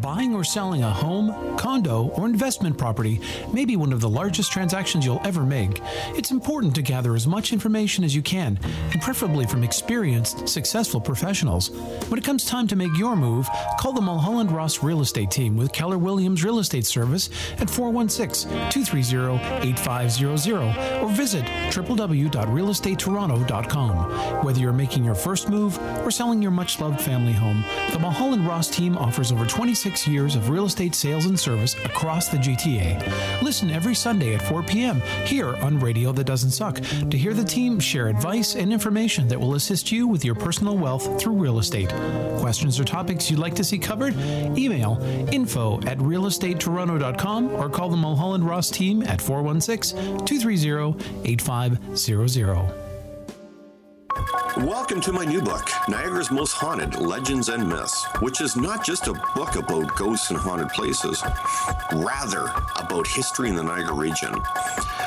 [0.01, 3.21] Buying or selling a home, condo, or investment property
[3.53, 5.81] may be one of the largest transactions you'll ever make.
[6.17, 8.61] It's important to gather as much information as you can,
[8.93, 11.71] and preferably from experienced, successful professionals.
[12.09, 15.57] When it comes time to make your move, call the Mulholland Ross Real Estate Team
[15.57, 24.45] with Keller Williams Real Estate Service at 416 230 8500 or visit www.realestatetoronto.com.
[24.45, 28.47] Whether you're making your first move or selling your much loved family home, the Mulholland
[28.47, 33.43] Ross team offers over 26 years of real estate sales and service across the GTA.
[33.43, 35.01] Listen every Sunday at 4 p.m.
[35.25, 36.77] here on Radio That Doesn't Suck
[37.11, 40.77] to hear the team share advice and information that will assist you with your personal
[40.77, 41.89] wealth through real estate.
[42.39, 44.15] Questions or topics you'd like to see covered?
[44.57, 44.99] Email
[45.33, 52.89] info at realestatetoronto.com or call the Mulholland Ross team at 416 230 8500.
[54.57, 59.07] Welcome to my new book, Niagara's Most Haunted Legends and Myths, which is not just
[59.07, 61.23] a book about ghosts and haunted places,
[61.93, 64.35] rather about history in the Niagara region.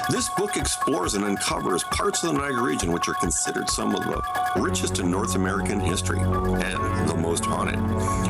[0.10, 4.04] This book explores and uncovers parts of the Niagara region which are considered some of
[4.04, 4.22] the
[4.58, 7.80] richest in North American history and the most haunted.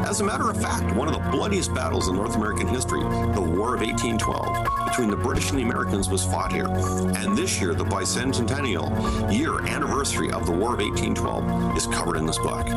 [0.05, 3.41] As a matter of fact, one of the bloodiest battles in North American history, the
[3.41, 6.67] War of 1812, between the British and the Americans was fought here.
[6.67, 11.00] And this year, the bicentennial year anniversary of the War of 1812
[11.75, 12.67] is covered in this book.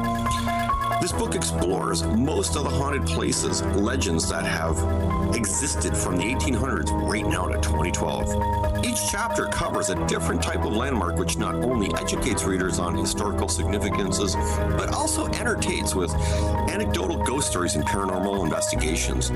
[1.04, 4.78] This book explores most of the haunted places, legends that have
[5.36, 8.86] existed from the 1800s right now to 2012.
[8.86, 13.48] Each chapter covers a different type of landmark which not only educates readers on historical
[13.48, 14.34] significances,
[14.78, 16.10] but also entertains with
[16.70, 19.28] anecdotal ghost stories and paranormal investigations.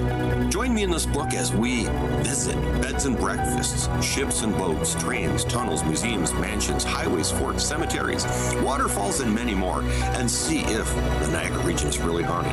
[0.51, 1.85] Join me in this book as we
[2.23, 8.25] visit beds and breakfasts, ships and boats, trains, tunnels, museums, mansions, highways, forts, cemeteries,
[8.63, 9.83] waterfalls, and many more,
[10.17, 12.53] and see if the Niagara region is really haunted.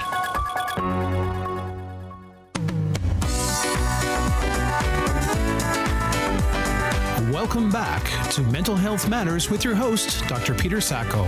[7.33, 10.55] Welcome back to Mental Health Matters with your host, Dr.
[10.55, 11.25] Peter Sacco.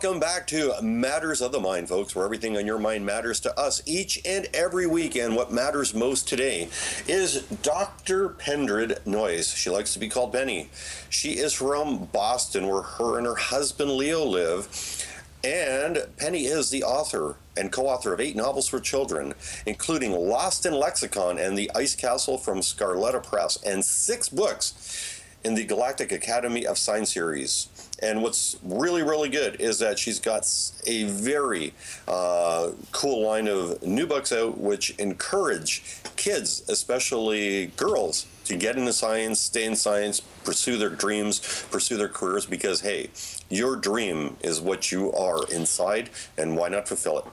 [0.00, 3.58] Welcome back to Matters of the Mind, folks, where everything on your mind matters to
[3.58, 5.34] us each and every weekend.
[5.34, 6.68] What matters most today
[7.08, 8.28] is Dr.
[8.28, 9.56] Pendred Noyce.
[9.56, 10.70] She likes to be called Penny.
[11.10, 15.04] She is from Boston, where her and her husband Leo live.
[15.42, 19.34] And Penny is the author and co author of eight novels for children,
[19.66, 25.54] including Lost in Lexicon and The Ice Castle from Scarletta Press, and six books in
[25.54, 27.68] the Galactic Academy of Science series.
[28.00, 30.48] And what's really, really good is that she's got
[30.86, 31.74] a very
[32.06, 35.82] uh, cool line of new books out which encourage
[36.16, 42.08] kids, especially girls, to get into science, stay in science, pursue their dreams, pursue their
[42.08, 43.10] careers because, hey,
[43.50, 47.24] your dream is what you are inside, and why not fulfill it?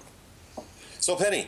[1.00, 1.48] So, Penny,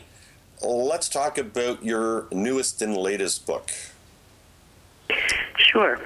[0.62, 3.70] let's talk about your newest and latest book.
[5.56, 6.00] Sure.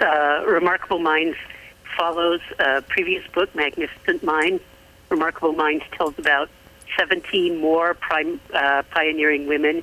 [0.00, 1.36] Uh, Remarkable Minds
[1.96, 4.60] follows a previous book, Magnificent Mind.
[5.08, 6.48] Remarkable Minds tells about
[6.98, 9.82] 17 more prime, uh, pioneering women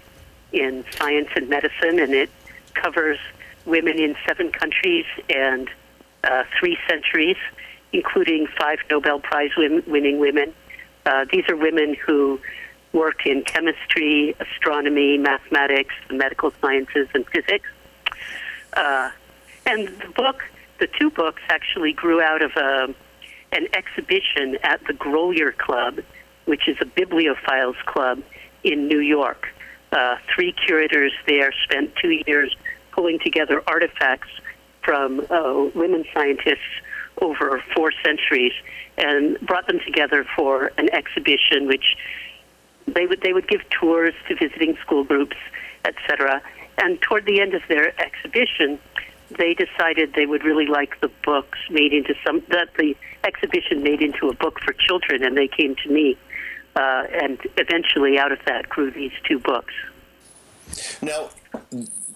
[0.52, 2.30] in science and medicine, and it
[2.74, 3.18] covers
[3.66, 5.70] women in seven countries and
[6.24, 7.38] uh, three centuries,
[7.94, 10.54] including five Nobel Prize win- winning women.
[11.06, 12.40] Uh, these are women who
[12.94, 17.68] work in chemistry, astronomy, mathematics, the medical sciences, and physics.
[18.74, 19.12] Uh,
[19.66, 20.44] and the book
[20.80, 22.94] the two books actually grew out of a,
[23.52, 26.00] an exhibition at the Grolier Club,
[26.46, 28.22] which is a bibliophiles club
[28.64, 29.48] in New York.
[29.92, 32.54] Uh, three curators there spent two years
[32.92, 34.30] pulling together artifacts
[34.84, 36.82] from uh, women scientists
[37.22, 38.54] over four centuries
[38.98, 41.96] and brought them together for an exhibition which
[42.88, 45.38] they would they would give tours to visiting school groups
[45.86, 46.42] etc
[46.78, 48.78] and toward the end of their exhibition
[49.30, 54.02] they decided they would really like the books made into some that the exhibition made
[54.02, 56.18] into a book for children, and they came to me,
[56.76, 59.74] uh, and eventually out of that grew these two books.
[61.02, 61.30] Now,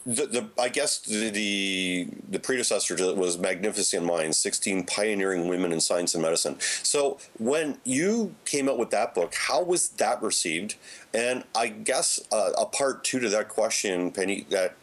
[0.06, 5.48] the, the I guess the, the, the predecessor to it was Magnificent Minds: Sixteen Pioneering
[5.48, 6.60] Women in Science and Medicine.
[6.60, 10.76] So when you came out with that book, how was that received?
[11.14, 14.76] And I guess uh, a part two to that question, Penny, that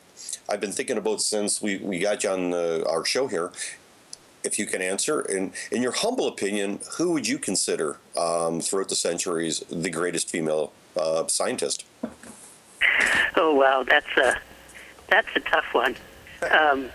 [0.49, 3.53] I've been thinking about since we, we got you on the, our show here.
[4.45, 8.89] If you can answer, in, in your humble opinion, who would you consider um, throughout
[8.89, 11.85] the centuries the greatest female uh, scientist?
[13.37, 14.39] Oh wow, that's a
[15.09, 15.97] that's a tough one.
[16.43, 16.91] Um,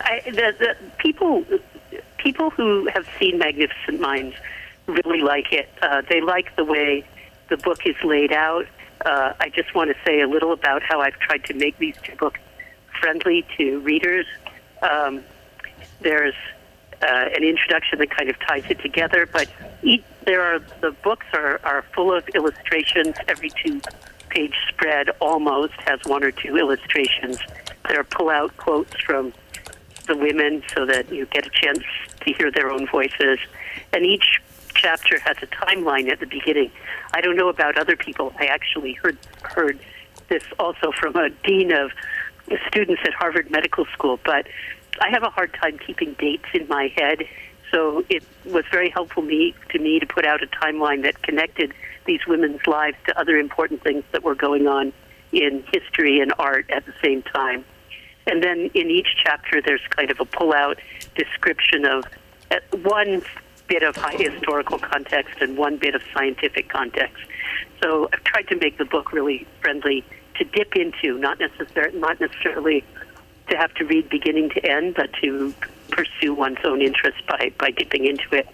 [0.00, 1.44] I, the, the people
[2.18, 4.34] people who have seen Magnificent Minds
[4.86, 5.68] really like it.
[5.82, 7.04] Uh, they like the way
[7.48, 8.66] the book is laid out.
[9.06, 11.94] Uh, I just want to say a little about how I've tried to make these
[12.02, 12.40] two books
[13.00, 14.26] friendly to readers.
[14.82, 15.22] Um,
[16.00, 16.34] there's
[17.00, 19.48] uh, an introduction that kind of ties it together, but
[19.84, 23.14] each, there are the books are, are full of illustrations.
[23.28, 23.80] Every two
[24.28, 27.38] page spread almost has one or two illustrations.
[27.88, 29.32] There are pull out quotes from
[30.08, 31.84] the women so that you get a chance
[32.22, 33.38] to hear their own voices.
[33.92, 34.40] And each
[34.76, 36.70] chapter has a timeline at the beginning.
[37.14, 38.32] I don't know about other people.
[38.38, 39.78] I actually heard heard
[40.28, 41.90] this also from a dean of
[42.68, 44.46] students at Harvard Medical School, but
[45.00, 47.24] I have a hard time keeping dates in my head.
[47.72, 51.74] So it was very helpful me, to me to put out a timeline that connected
[52.06, 54.92] these women's lives to other important things that were going on
[55.32, 57.64] in history and art at the same time.
[58.26, 60.78] And then in each chapter, there's kind of a pull-out
[61.16, 62.04] description of
[62.50, 63.22] uh, one
[63.68, 67.24] bit of historical context and one bit of scientific context.
[67.82, 70.04] So I've tried to make the book really friendly
[70.36, 72.84] to dip into, not necessarily not necessarily
[73.48, 75.54] to have to read beginning to end, but to
[75.90, 78.48] pursue one's own interest by, by dipping into it.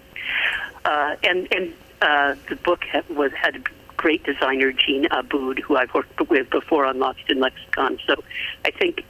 [0.85, 3.63] Uh, and and uh, the book had, was had a
[3.97, 7.99] great designer, Jean Aboud, who I've worked with before on Lost in Lexicon.
[8.05, 8.23] So
[8.65, 9.03] I think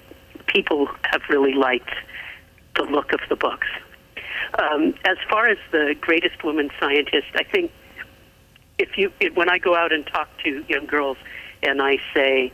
[0.47, 1.89] people have really liked
[2.75, 3.67] the look of the books.
[4.57, 7.71] Um, as far as the greatest woman scientist, I think
[8.77, 11.17] if you if, when I go out and talk to young girls
[11.61, 12.51] and I say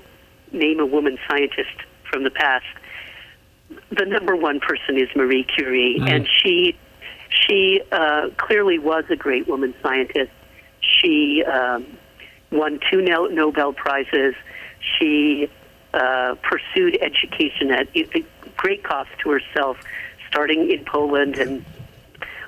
[0.52, 1.76] name a woman scientist
[2.10, 2.66] from the past,
[3.92, 6.10] the number one person is Marie Curie, Mm.
[6.12, 6.76] and she
[7.48, 10.32] she uh, clearly was a great woman scientist.
[10.82, 11.86] She um,
[12.52, 14.34] won two No- Nobel prizes.
[14.98, 15.50] She
[15.94, 18.26] uh, pursued education at a
[18.58, 19.78] great cost to herself,
[20.30, 21.66] starting in Poland and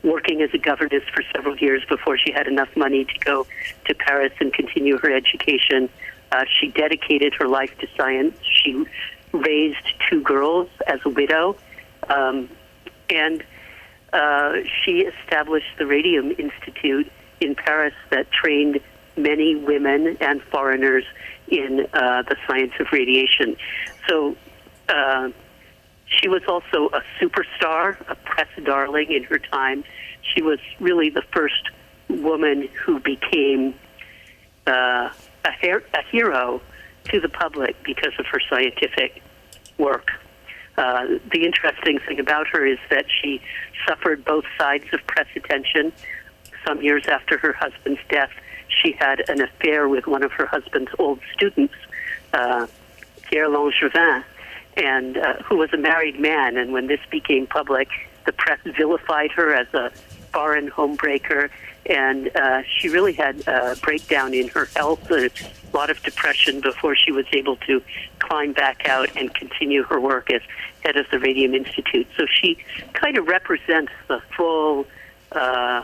[0.04, 3.46] working as a governess for several years before she had enough money to go
[3.86, 5.90] to Paris and continue her education.
[6.32, 8.36] Uh, she dedicated her life to science.
[8.42, 8.86] She
[9.32, 11.56] raised two girls as a widow,
[12.10, 12.50] um,
[13.10, 13.44] and
[14.14, 14.54] uh,
[14.84, 18.80] she established the Radium Institute in Paris that trained
[19.18, 21.04] many women and foreigners
[21.48, 23.58] in uh, the science of radiation.
[24.08, 24.36] So
[24.90, 25.30] uh,
[26.20, 29.84] she was also a superstar, a press darling in her time.
[30.22, 31.70] She was really the first
[32.10, 33.74] woman who became
[34.68, 35.10] uh,
[35.46, 36.62] a, her- a hero
[37.06, 39.24] to the public because of her scientific
[39.78, 40.10] work.
[40.78, 43.42] Uh, the interesting thing about her is that she
[43.88, 45.92] suffered both sides of press attention.
[46.66, 48.32] Some years after her husband's death,
[48.68, 51.74] she had an affair with one of her husband's old students,
[52.34, 52.68] uh,
[53.24, 54.24] Pierre Langevin,
[54.78, 56.58] and uh, who was a married man.
[56.58, 57.90] And when this became public,
[58.26, 59.92] the press vilified her as a
[60.34, 61.50] foreign homebreaker,
[61.86, 65.30] and uh, she really had a breakdown in her health, a
[65.74, 67.82] lot of depression before she was able to
[68.20, 70.42] climb back out and continue her work as
[70.84, 72.08] head of the Radium Institute.
[72.18, 72.58] So she
[72.94, 74.86] kind of represents the full
[75.32, 75.84] uh,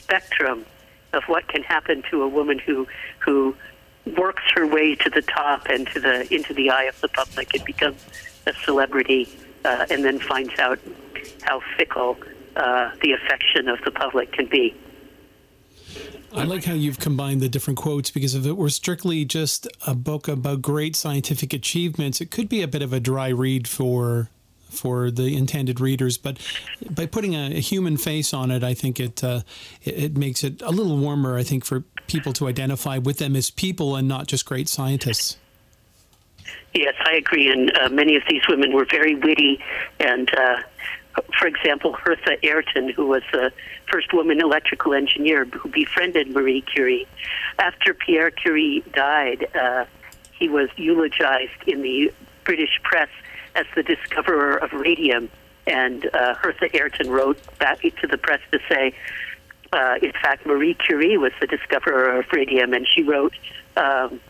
[0.00, 0.64] spectrum
[1.12, 2.86] of what can happen to a woman who
[3.18, 3.56] who
[4.06, 7.54] works her way to the top and to the into the eye of the public
[7.54, 8.04] and becomes
[8.46, 9.28] a celebrity,
[9.64, 10.78] uh, and then finds out
[11.42, 12.16] how fickle
[12.56, 14.74] uh, the affection of the public can be.
[16.32, 19.94] I like how you've combined the different quotes because if it were strictly just a
[19.94, 24.28] book about great scientific achievements, it could be a bit of a dry read for
[24.70, 26.18] for the intended readers.
[26.18, 26.38] But
[26.90, 29.40] by putting a, a human face on it, I think it, uh,
[29.82, 31.36] it it makes it a little warmer.
[31.36, 35.36] I think for people to identify with them as people and not just great scientists.
[36.74, 37.50] Yes, I agree.
[37.50, 39.58] And uh, many of these women were very witty.
[39.98, 40.58] And, uh,
[41.38, 43.50] for example, Hertha Ayrton, who was the
[43.90, 47.06] first woman electrical engineer who befriended Marie Curie.
[47.58, 49.86] After Pierre Curie died, uh,
[50.38, 52.12] he was eulogized in the
[52.44, 53.08] British press
[53.56, 55.28] as the discoverer of radium.
[55.66, 58.94] And uh, Hertha Ayrton wrote back to the press to say,
[59.72, 63.34] uh, in fact, Marie Curie was the discoverer of radium, and she wrote,
[63.76, 64.20] um,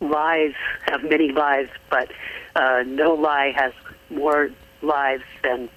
[0.00, 0.54] lies
[0.86, 2.10] have many lives, but
[2.56, 3.72] uh, no lie has
[4.10, 4.50] more
[4.82, 5.68] lives than.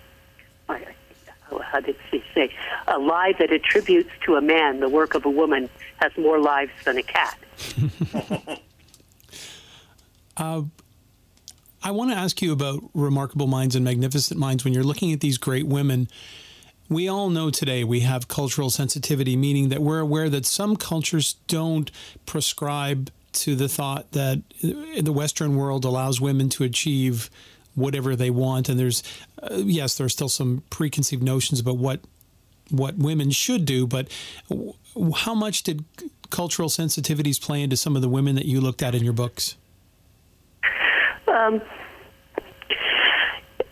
[0.68, 2.52] How did she say?
[2.88, 6.72] A lie that attributes to a man the work of a woman has more lives
[6.84, 7.38] than a cat.
[11.86, 14.66] I want to ask you about remarkable minds and magnificent minds.
[14.66, 16.08] When you're looking at these great women,
[16.90, 21.36] we all know today we have cultural sensitivity, meaning that we're aware that some cultures
[21.48, 21.92] don't
[22.26, 27.30] prescribe to the thought that the Western world allows women to achieve
[27.76, 28.68] whatever they want.
[28.68, 29.04] And there's,
[29.44, 32.00] uh, yes, there are still some preconceived notions about what
[32.72, 34.08] what women should do, but
[35.18, 35.86] how much did
[36.32, 39.56] cultural sensitivities play into some of the women that you looked at in your books?
[41.28, 41.62] Um,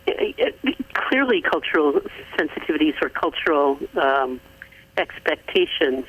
[0.06, 2.02] it- it- clearly, cultural
[2.38, 4.40] sensitivities or cultural um,
[4.98, 6.06] expectations,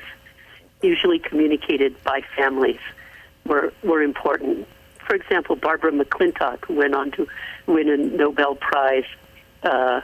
[0.81, 2.79] usually communicated by families,
[3.45, 4.67] were were important.
[5.07, 7.27] For example, Barbara McClintock, who went on to
[7.67, 9.05] win a Nobel Prize
[9.63, 10.01] uh,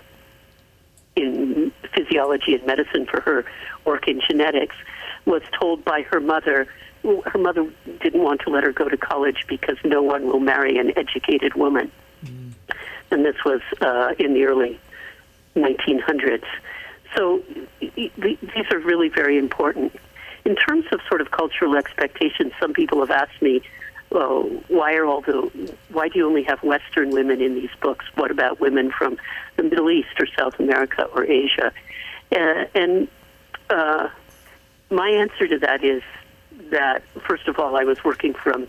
[1.16, 3.46] in physiology and medicine for her
[3.86, 4.76] work in genetics,
[5.26, 6.68] was told by her mother.
[7.04, 7.72] Her mother
[8.02, 11.56] didn't want to let her go to college because no one will marry an educated
[11.56, 11.92] woman.
[13.10, 14.80] And this was uh, in the early
[15.56, 16.46] 1900s.
[17.16, 17.44] So
[17.80, 18.12] these
[18.72, 19.94] are really very important.
[20.46, 23.62] In terms of sort of cultural expectations, some people have asked me,
[24.10, 28.06] well, why are all the why do you only have Western women in these books?
[28.16, 29.18] What about women from
[29.56, 31.72] the Middle East or South America or Asia?
[32.32, 33.08] Uh, and
[33.70, 34.10] uh,
[34.90, 36.04] my answer to that is
[36.72, 38.68] that first of all, I was working from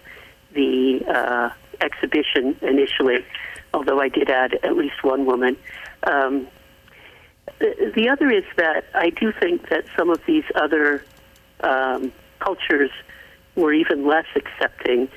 [0.52, 1.50] the uh,
[1.80, 3.24] exhibition initially,
[3.72, 5.56] although I did add at least one woman.
[6.04, 6.48] Um,
[7.58, 11.04] the the other is that I do think that some of these other
[11.60, 12.90] um, cultures
[13.56, 15.08] were even less accepting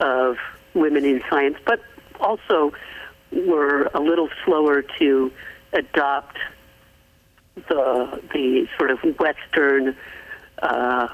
[0.00, 0.36] of
[0.74, 1.80] women in science, but
[2.18, 2.72] also
[3.32, 5.32] were a little slower to
[5.72, 6.38] adopt
[7.68, 9.96] the the sort of Western
[10.62, 11.08] uh,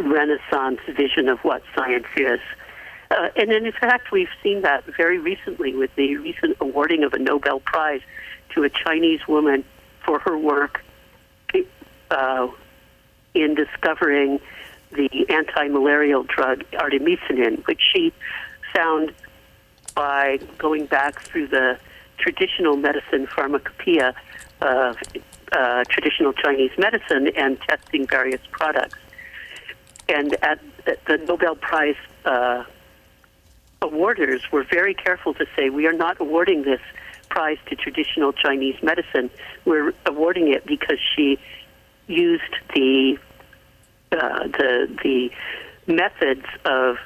[0.00, 2.40] Renaissance vision of what science is.
[3.10, 7.18] Uh, and in fact, we've seen that very recently with the recent awarding of a
[7.18, 8.02] Nobel Prize
[8.54, 9.64] to a Chinese woman
[10.04, 10.84] for her work
[12.10, 12.48] uh,
[13.34, 14.40] in discovering
[14.92, 18.12] the anti-malarial drug artemisinin, which she
[18.74, 19.12] found
[19.94, 21.78] by going back through the
[22.18, 24.14] traditional medicine pharmacopoeia
[24.60, 24.96] of
[25.52, 28.98] uh, traditional Chinese medicine and testing various products.
[30.10, 30.60] And at,
[31.06, 31.94] the Nobel Prize
[32.24, 32.64] uh,
[33.80, 36.80] awarders were very careful to say we are not awarding this
[37.28, 39.30] prize to traditional Chinese medicine.
[39.64, 41.38] We're awarding it because she
[42.08, 43.18] used the
[44.12, 45.30] uh, the the
[45.86, 46.96] methods of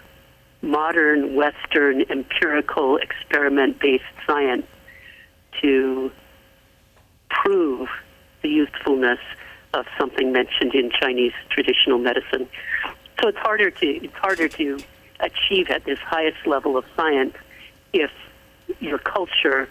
[0.63, 4.67] modern Western empirical experiment based science
[5.61, 6.11] to
[7.29, 7.89] prove
[8.43, 9.19] the usefulness
[9.75, 12.49] of something mentioned in Chinese traditional medicine.
[13.21, 14.79] So it's harder to it's harder to
[15.21, 17.35] achieve at this highest level of science
[17.93, 18.11] if
[18.81, 19.69] your culture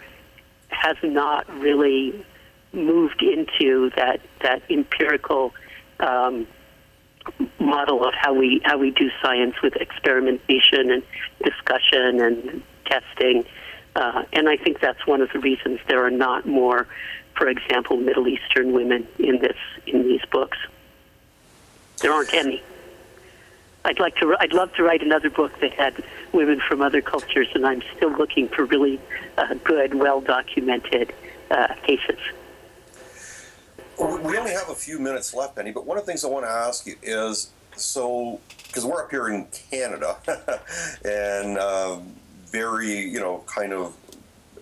[0.68, 2.24] has not really
[2.72, 5.54] moved into that that empirical
[6.00, 6.46] um,
[7.58, 11.02] model of how we how we do science with experimentation and
[11.42, 13.44] discussion and testing.
[13.96, 16.88] Uh, and I think that's one of the reasons there are not more,
[17.36, 20.58] for example, Middle Eastern women in this in these books.
[22.00, 22.62] There aren't any.
[23.84, 24.36] I'd like to.
[24.40, 28.12] I'd love to write another book that had women from other cultures, and I'm still
[28.12, 28.98] looking for really
[29.36, 31.12] uh, good, well documented
[31.50, 32.18] uh, cases.
[33.98, 36.46] We only have a few minutes left, Penny, but one of the things I want
[36.46, 40.16] to ask you is so, because we're up here in Canada
[41.04, 42.14] and um,
[42.46, 43.94] very, you know, kind of,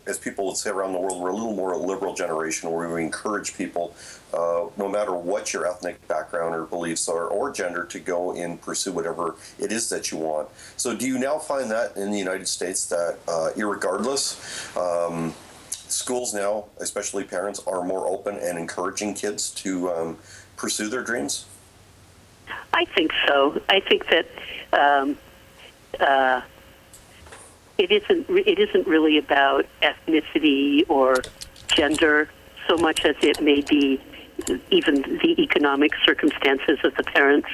[0.07, 2.93] as people would say around the world, we're a little more a liberal generation where
[2.93, 3.95] we encourage people,
[4.35, 8.61] uh, no matter what your ethnic background or beliefs are or gender, to go and
[8.61, 10.49] pursue whatever it is that you want.
[10.77, 15.35] So, do you now find that in the United States that, uh, irregardless, um,
[15.89, 20.19] schools now, especially parents, are more open and encouraging kids to um,
[20.57, 21.47] pursue their dreams?
[22.75, 23.61] I think so.
[23.69, 24.27] I think that
[24.73, 25.19] um,
[26.01, 26.41] uh,
[27.83, 28.31] it isn't.
[28.31, 31.17] It isn't really about ethnicity or
[31.67, 32.29] gender
[32.69, 34.01] so much as it may be
[34.71, 37.49] even the economic circumstances of the parents.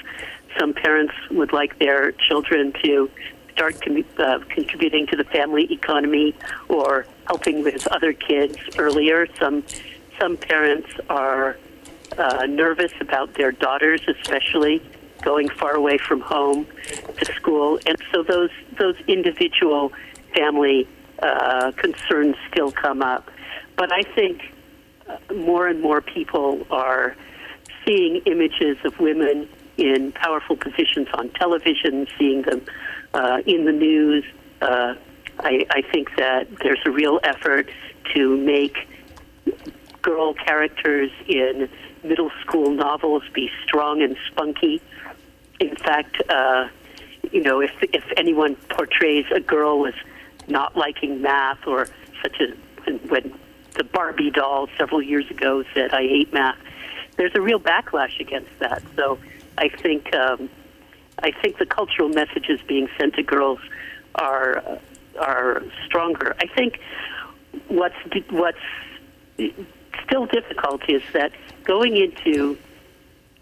[0.58, 3.10] Some parents would like their children to
[3.52, 6.34] start com- uh, contributing to the family economy
[6.68, 9.26] or helping with other kids earlier.
[9.38, 9.64] Some
[10.20, 11.56] some parents are
[12.18, 14.82] uh, nervous about their daughters, especially
[15.22, 16.66] going far away from home
[17.18, 19.92] to school, and so those those individual
[20.34, 20.88] family
[21.22, 23.30] uh, concerns still come up.
[23.76, 24.42] But I think
[25.08, 27.16] uh, more and more people are
[27.86, 32.62] seeing images of women in powerful positions on television, seeing them
[33.14, 34.24] uh, in the news.
[34.60, 34.94] Uh,
[35.40, 37.70] I, I think that there's a real effort
[38.14, 38.76] to make
[40.02, 41.68] girl characters in
[42.02, 44.80] middle school novels be strong and spunky.
[45.60, 46.68] In fact, uh,
[47.32, 49.94] you know, if if anyone portrays a girl as
[50.48, 51.88] not liking math or
[52.22, 53.38] such as when, when
[53.74, 56.58] the Barbie doll several years ago said, "I hate math,"
[57.16, 58.82] there's a real backlash against that.
[58.96, 59.18] So
[59.56, 60.48] I think um,
[61.22, 63.60] I think the cultural messages being sent to girls
[64.14, 64.78] are
[65.18, 66.34] are stronger.
[66.40, 66.80] I think
[67.68, 67.96] what's
[68.30, 68.58] what's
[70.06, 71.32] still difficult is that
[71.64, 72.56] going into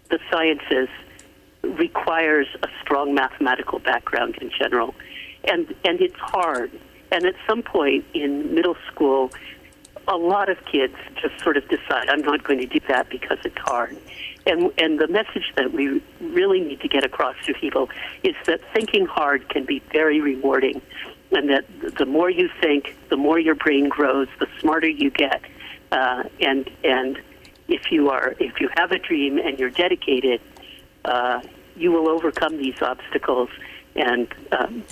[0.09, 0.89] the sciences
[1.63, 4.95] requires a strong mathematical background in general,
[5.45, 6.71] and and it's hard.
[7.11, 9.31] And at some point in middle school,
[10.07, 13.39] a lot of kids just sort of decide, I'm not going to do that because
[13.43, 13.97] it's hard.
[14.45, 17.89] And, and the message that we really need to get across to people
[18.23, 20.81] is that thinking hard can be very rewarding.
[21.31, 21.65] And that
[21.97, 25.41] the more you think, the more your brain grows, the smarter you get.
[25.91, 27.19] Uh, and, and
[27.67, 30.39] if you are, if you have a dream and you're dedicated,
[31.03, 31.41] uh,
[31.75, 33.49] you will overcome these obstacles.
[33.95, 34.83] And um,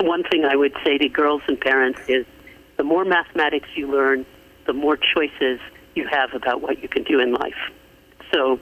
[0.00, 2.26] one thing I would say to girls and parents is
[2.76, 4.26] the more mathematics you learn,
[4.66, 5.60] the more choices
[5.94, 7.58] you have about what you can do in life.
[8.32, 8.60] So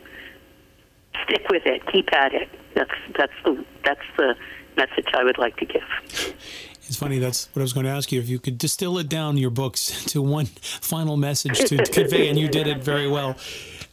[1.25, 2.49] stick with it, keep at it.
[2.75, 4.35] That's that's the that's the
[4.77, 6.35] message I would like to give.
[6.87, 7.19] It's funny.
[7.19, 8.21] That's what I was going to ask you.
[8.21, 12.39] If you could distill it down, your books, to one final message to convey, and
[12.39, 13.37] you did it very well.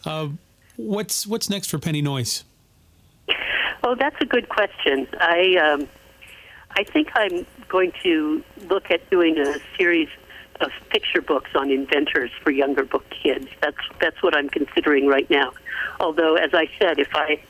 [0.06, 0.30] Uh,
[0.76, 2.44] what's what's next for Penny Noyce?
[3.84, 5.08] Oh, that's a good question.
[5.20, 5.88] I um,
[6.76, 10.10] I think I'm going to look at doing a series
[10.62, 13.48] of picture books on inventors for younger book kids.
[13.62, 15.54] That's that's what I'm considering right now.
[16.00, 17.42] Although, as I said, if I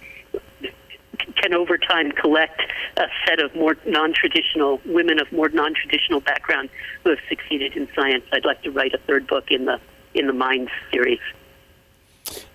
[1.36, 2.62] can over time collect
[2.98, 6.70] a set of more non-traditional women of more non-traditional background
[7.04, 8.24] who have succeeded in science.
[8.32, 9.80] I'd like to write a third book in the
[10.14, 11.20] in the Mind series.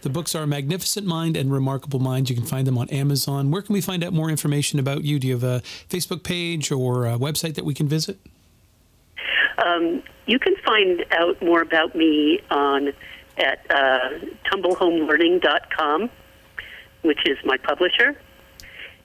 [0.03, 2.31] The books are Magnificent Mind and Remarkable Mind.
[2.31, 3.51] You can find them on Amazon.
[3.51, 5.19] Where can we find out more information about you?
[5.19, 8.19] Do you have a Facebook page or a website that we can visit?
[9.59, 12.93] Um, you can find out more about me on
[13.39, 14.11] at uh,
[14.51, 16.11] tumblehomelearning.com,
[17.03, 18.17] which is my publisher.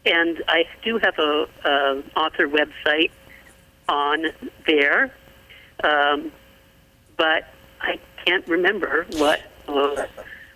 [0.05, 3.11] And I do have a, a author website
[3.87, 4.25] on
[4.67, 5.13] there,
[5.83, 6.31] um,
[7.17, 7.47] but
[7.81, 10.05] I can't remember what uh,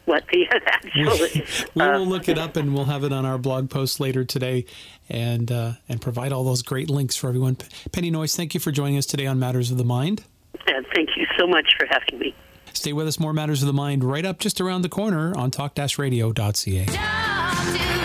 [0.07, 1.53] what the actual.
[1.75, 4.65] we will look it up and we'll have it on our blog post later today,
[5.09, 7.57] and uh, and provide all those great links for everyone.
[7.91, 10.23] Penny Noyce, thank you for joining us today on Matters of the Mind.
[10.67, 12.35] And thank you so much for having me.
[12.73, 13.19] Stay with us.
[13.19, 16.85] More Matters of the Mind right up just around the corner on talk-radio.ca.
[16.87, 17.96] Well,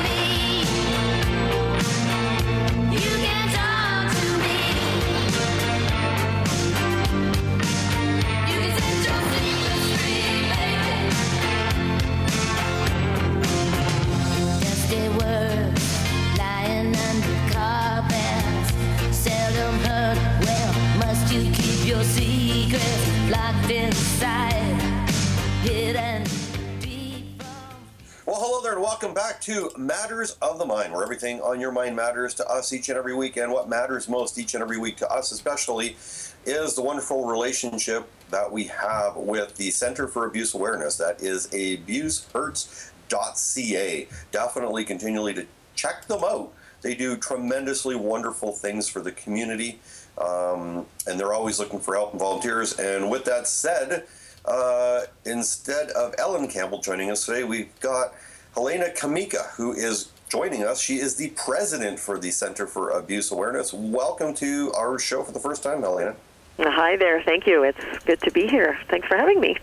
[29.76, 33.14] Matters of the Mind, where everything on your mind matters to us each and every
[33.14, 33.36] week.
[33.36, 35.96] And what matters most each and every week to us, especially,
[36.44, 40.96] is the wonderful relationship that we have with the Center for Abuse Awareness.
[40.96, 44.08] That is abusehurts.ca.
[44.30, 46.52] Definitely continually to check them out.
[46.80, 49.78] They do tremendously wonderful things for the community,
[50.18, 52.78] um, and they're always looking for help and volunteers.
[52.78, 54.06] And with that said,
[54.44, 58.14] uh, instead of Ellen Campbell joining us today, we've got
[58.54, 60.80] Helena Kamika, who is joining us.
[60.80, 63.72] She is the president for the Center for Abuse Awareness.
[63.72, 66.14] Welcome to our show for the first time, Helena.
[66.58, 67.22] Hi there.
[67.22, 67.62] Thank you.
[67.62, 68.78] It's good to be here.
[68.90, 69.56] Thanks for having me.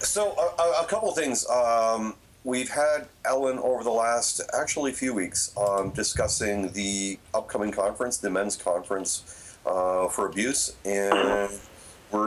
[0.00, 1.48] So, a, a couple things.
[1.48, 8.16] Um, we've had Ellen over the last actually few weeks um, discussing the upcoming conference,
[8.16, 11.48] the men's conference uh, for abuse, and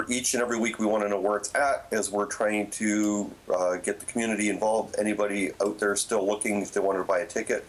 [0.09, 3.31] each and every week we want to know where it's at as we're trying to
[3.53, 4.95] uh, get the community involved.
[4.99, 7.65] Anybody out there still looking if they wanted to buy a ticket,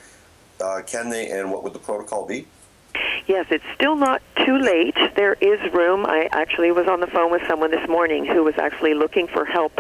[0.61, 2.47] uh, can they, and what would the protocol be?
[3.27, 4.97] Yes, it's still not too late.
[5.15, 6.07] There is room.
[6.07, 9.45] I actually was on the phone with someone this morning who was actually looking for
[9.45, 9.75] help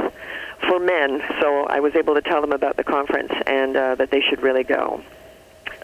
[0.68, 4.11] for men, so I was able to tell them about the conference and uh, that
[4.11, 5.03] they should really go.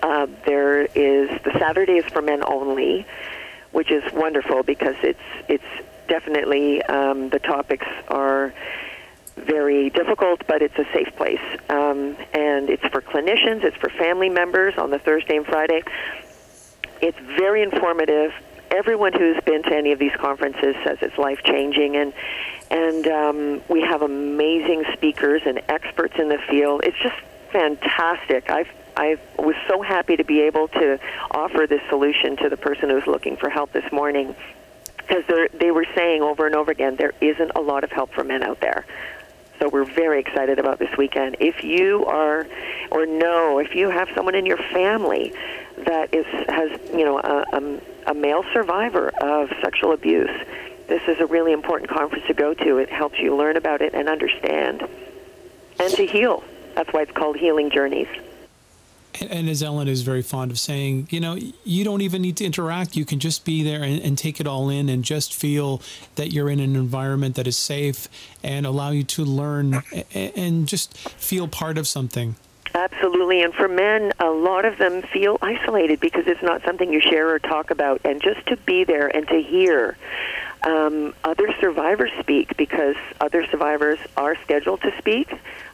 [0.03, 3.07] Uh, there is the Saturday is for men only,
[3.73, 5.65] which is wonderful because it's it's
[6.09, 8.53] definitely um, the topics are
[9.37, 11.41] very difficult, but it's a safe place.
[11.69, 15.83] Um, and it's for clinicians, it's for family members on the Thursday and Friday.
[17.01, 18.33] It's very informative.
[18.71, 22.13] Everyone who's been to any of these conferences says it's life changing, and
[22.71, 26.83] and um, we have amazing speakers and experts in the field.
[26.85, 27.17] It's just
[27.53, 28.51] fantastic.
[28.51, 31.01] I've I was so happy to be able to
[31.31, 34.35] offer this solution to the person who's looking for help this morning
[35.07, 38.25] because they were saying over and over again there isn't a lot of help for
[38.25, 38.85] men out there.
[39.59, 41.37] So we're very excited about this weekend.
[41.41, 42.47] If you are,
[42.91, 45.33] or know, if you have someone in your family
[45.79, 50.31] that is has you know a, a, a male survivor of sexual abuse,
[50.89, 52.79] this is a really important conference to go to.
[52.79, 54.87] It helps you learn about it and understand,
[55.79, 56.43] and to heal.
[56.75, 58.09] That's why it's called Healing Journeys.
[59.21, 62.45] And as Ellen is very fond of saying, you know, you don't even need to
[62.45, 62.97] interact.
[62.97, 65.83] You can just be there and, and, take it all in and just feel
[66.17, 68.09] that you're in an environment that is safe
[68.43, 69.83] and allow you to learn
[70.15, 72.37] and just feel part of something.
[72.75, 73.43] Absolutely.
[73.43, 77.29] And for men, a lot of them feel isolated because it's not something you share
[77.29, 78.01] or talk about.
[78.05, 79.97] And just to be there and to hear
[80.65, 85.33] um, other survivors speak because other survivors are scheduled to speak.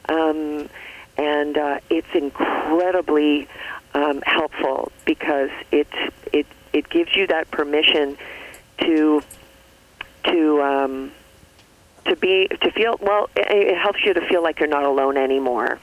[0.09, 0.69] Um,
[1.17, 3.47] and uh, it's incredibly
[3.93, 5.87] um, helpful because it
[6.31, 8.17] it it gives you that permission
[8.79, 9.21] to
[10.25, 11.11] to um,
[12.05, 13.29] to be to feel well.
[13.35, 15.79] It, helps you to feel like you're not alone anymore,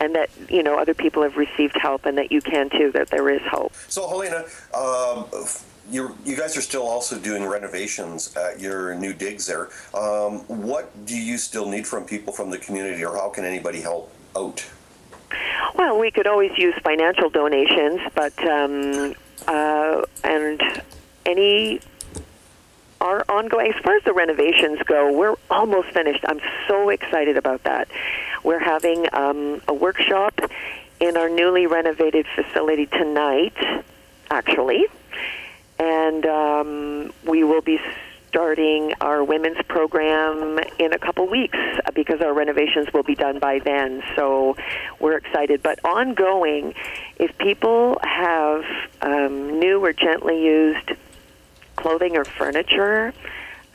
[0.00, 2.92] and that you know other people have received help, and that you can too.
[2.92, 3.72] That there is hope.
[3.88, 4.44] So, Helena.
[4.74, 5.24] Um,
[5.90, 9.70] you you guys are still also doing renovations at your new digs there.
[9.94, 13.80] Um, what do you still need from people from the community, or how can anybody
[13.80, 14.66] help out?
[15.74, 19.14] Well, we could always use financial donations, but um,
[19.46, 20.82] uh, and
[21.26, 21.80] any
[23.00, 26.24] our ongoing as far as the renovations go, we're almost finished.
[26.26, 27.88] I'm so excited about that.
[28.42, 30.40] We're having um, a workshop
[30.98, 33.56] in our newly renovated facility tonight,
[34.30, 34.86] actually.
[35.78, 37.80] And um, we will be
[38.28, 43.38] starting our women's program in a couple weeks uh, because our renovations will be done
[43.38, 44.02] by then.
[44.16, 44.56] So
[45.00, 45.62] we're excited.
[45.62, 46.74] But ongoing,
[47.16, 48.64] if people have
[49.02, 50.92] um, new or gently used
[51.76, 53.14] clothing or furniture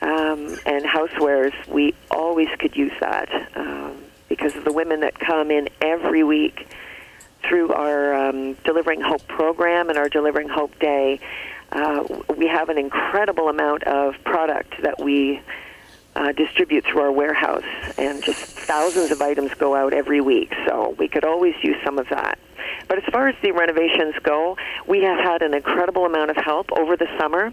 [0.00, 3.96] um, and housewares, we always could use that um,
[4.28, 6.68] because of the women that come in every week
[7.42, 11.20] through our um, Delivering Hope program and our Delivering Hope Day
[11.72, 12.04] uh,
[12.36, 15.40] we have an incredible amount of product that we
[16.16, 17.64] uh, distribute through our warehouse,
[17.98, 20.52] and just thousands of items go out every week.
[20.66, 22.38] So we could always use some of that.
[22.86, 24.56] But as far as the renovations go,
[24.86, 27.52] we have had an incredible amount of help over the summer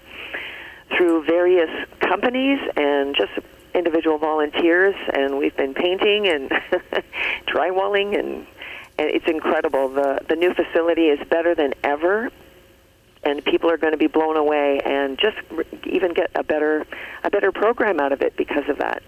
[0.95, 3.31] through various companies and just
[3.73, 6.49] individual volunteers, and we've been painting and
[7.47, 8.45] drywalling, and,
[8.99, 9.89] and it's incredible.
[9.89, 12.29] The the new facility is better than ever
[13.23, 15.37] and people are going to be blown away and just
[15.85, 16.85] even get a better
[17.23, 19.03] a better program out of it because of that.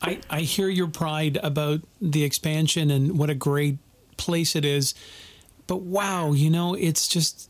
[0.00, 3.78] I, I hear your pride about the expansion and what a great
[4.16, 4.94] place it is.
[5.66, 7.48] But wow, you know, it's just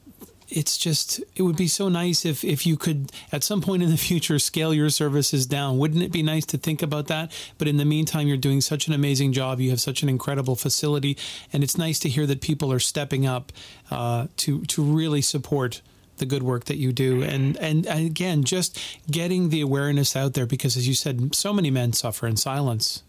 [0.55, 3.91] it's just it would be so nice if if you could at some point in
[3.91, 5.79] the future scale your services down.
[5.79, 7.33] Wouldn't it be nice to think about that?
[7.59, 9.61] But in the meantime you're doing such an amazing job.
[9.61, 11.17] You have such an incredible facility.
[11.53, 13.53] And it's nice to hear that people are stepping up
[13.91, 15.83] uh, to to really support
[16.19, 17.23] the good work that you do.
[17.23, 18.79] And and again just
[19.11, 23.04] getting the awareness out there because as you said so many men suffer in silence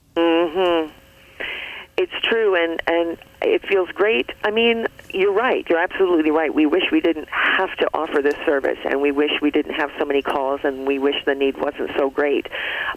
[2.06, 4.32] it's true and and it feels great.
[4.44, 5.66] I mean, you're right.
[5.70, 6.54] You're absolutely right.
[6.54, 9.92] We wish we didn't have to offer this service, and we wish we didn't have
[10.00, 12.48] so many calls, and we wish the need wasn't so great.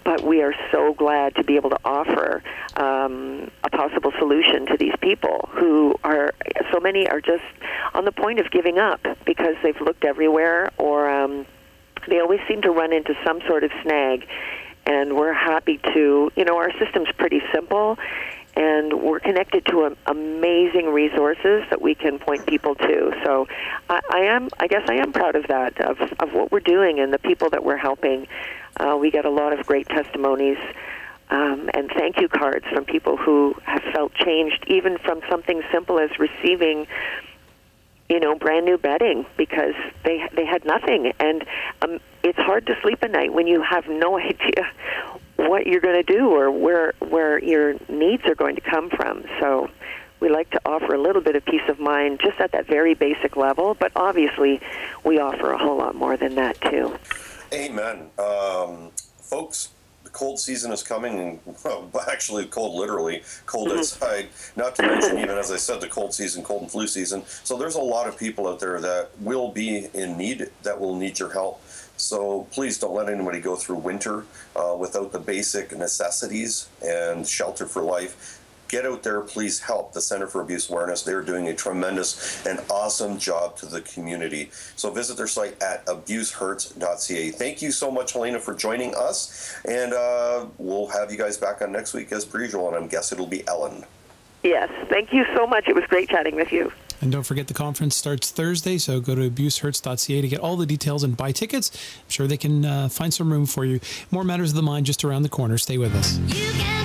[0.04, 2.42] But we are so glad to be able to offer
[2.76, 6.34] um, a possible solution to these people who are
[6.72, 7.44] so many are just
[7.94, 11.46] on the point of giving up because they've looked everywhere, or um,
[12.08, 14.26] they always seem to run into some sort of snag.
[14.86, 17.98] And we're happy to, you know, our system's pretty simple
[18.58, 23.12] and we're connected to amazing resources that we can point people to.
[23.24, 23.46] So
[23.88, 26.98] I, I am, I guess, I am proud of that, of of what we're doing
[26.98, 28.26] and the people that we're helping.
[28.78, 30.58] Uh, we get a lot of great testimonies.
[31.30, 36.00] Um, and thank you cards from people who have felt changed, even from something simple
[36.00, 36.86] as receiving
[38.08, 41.44] you know, brand new bedding because they they had nothing, and
[41.82, 44.66] um, it's hard to sleep at night when you have no idea
[45.38, 49.24] what you're going to do or where where your needs are going to come from.
[49.40, 49.70] So
[50.20, 52.94] we like to offer a little bit of peace of mind just at that very
[52.94, 54.60] basic level, but obviously
[55.04, 56.98] we offer a whole lot more than that too.
[57.52, 58.10] Amen.
[58.18, 59.70] Um, folks,
[60.08, 63.78] the cold season is coming, and well, actually, cold literally, cold mm-hmm.
[63.78, 64.28] outside.
[64.56, 67.22] Not to mention, even as I said, the cold season, cold and flu season.
[67.26, 70.96] So there's a lot of people out there that will be in need, that will
[70.96, 71.62] need your help.
[71.98, 74.24] So please don't let anybody go through winter
[74.56, 78.40] uh, without the basic necessities and shelter for life.
[78.68, 81.02] Get out there, please help the Center for Abuse Awareness.
[81.02, 84.50] They're doing a tremendous and awesome job to the community.
[84.76, 87.30] So visit their site at abusehurts.ca.
[87.30, 89.56] Thank you so much, Helena, for joining us.
[89.64, 92.68] And uh, we'll have you guys back on next week as per usual.
[92.68, 93.84] And I'm guessing it'll be Ellen.
[94.42, 94.70] Yes.
[94.90, 95.66] Thank you so much.
[95.66, 96.70] It was great chatting with you.
[97.00, 100.66] And don't forget the conference starts Thursday, so go to abusehurts.ca to get all the
[100.66, 101.70] details and buy tickets.
[101.74, 103.80] I'm sure they can uh, find some room for you.
[104.10, 105.58] More Matters of the Mind just around the corner.
[105.58, 106.77] Stay with us.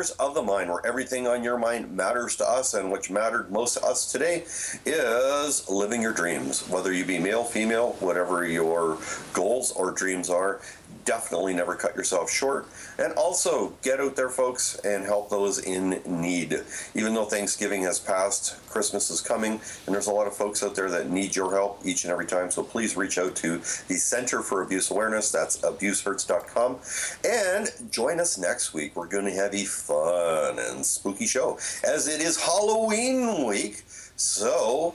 [0.00, 3.50] Matters of the Mind, where everything on your mind matters to us, and which mattered
[3.50, 4.44] most to us today
[4.86, 6.66] is living your dreams.
[6.70, 8.96] Whether you be male, female, whatever your
[9.34, 10.62] goals or dreams are,
[11.10, 12.68] definitely never cut yourself short.
[12.96, 16.62] And also get out there, folks, and help those in need.
[16.94, 20.76] Even though Thanksgiving has passed, Christmas is coming, and there's a lot of folks out
[20.76, 22.48] there that need your help each and every time.
[22.52, 25.32] So please reach out to the Center for Abuse Awareness.
[25.32, 26.78] That's abusehurts.com.
[27.28, 28.94] And join us next week.
[28.94, 33.82] We're going to have a fun and spooky show as it is Halloween week.
[34.14, 34.94] So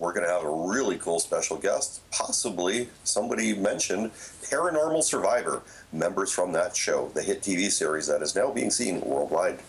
[0.00, 4.10] we're going to have a really cool special guest, possibly somebody mentioned
[4.50, 9.00] Paranormal Survivor, members from that show, the hit TV series that is now being seen
[9.02, 9.60] worldwide.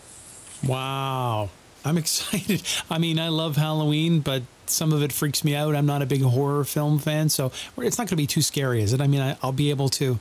[0.66, 1.50] Wow.
[1.84, 2.62] I'm excited.
[2.90, 5.76] I mean, I love Halloween, but some of it freaks me out.
[5.76, 8.82] I'm not a big horror film fan, so it's not going to be too scary,
[8.82, 9.00] is it?
[9.02, 10.18] I mean, I, will be able to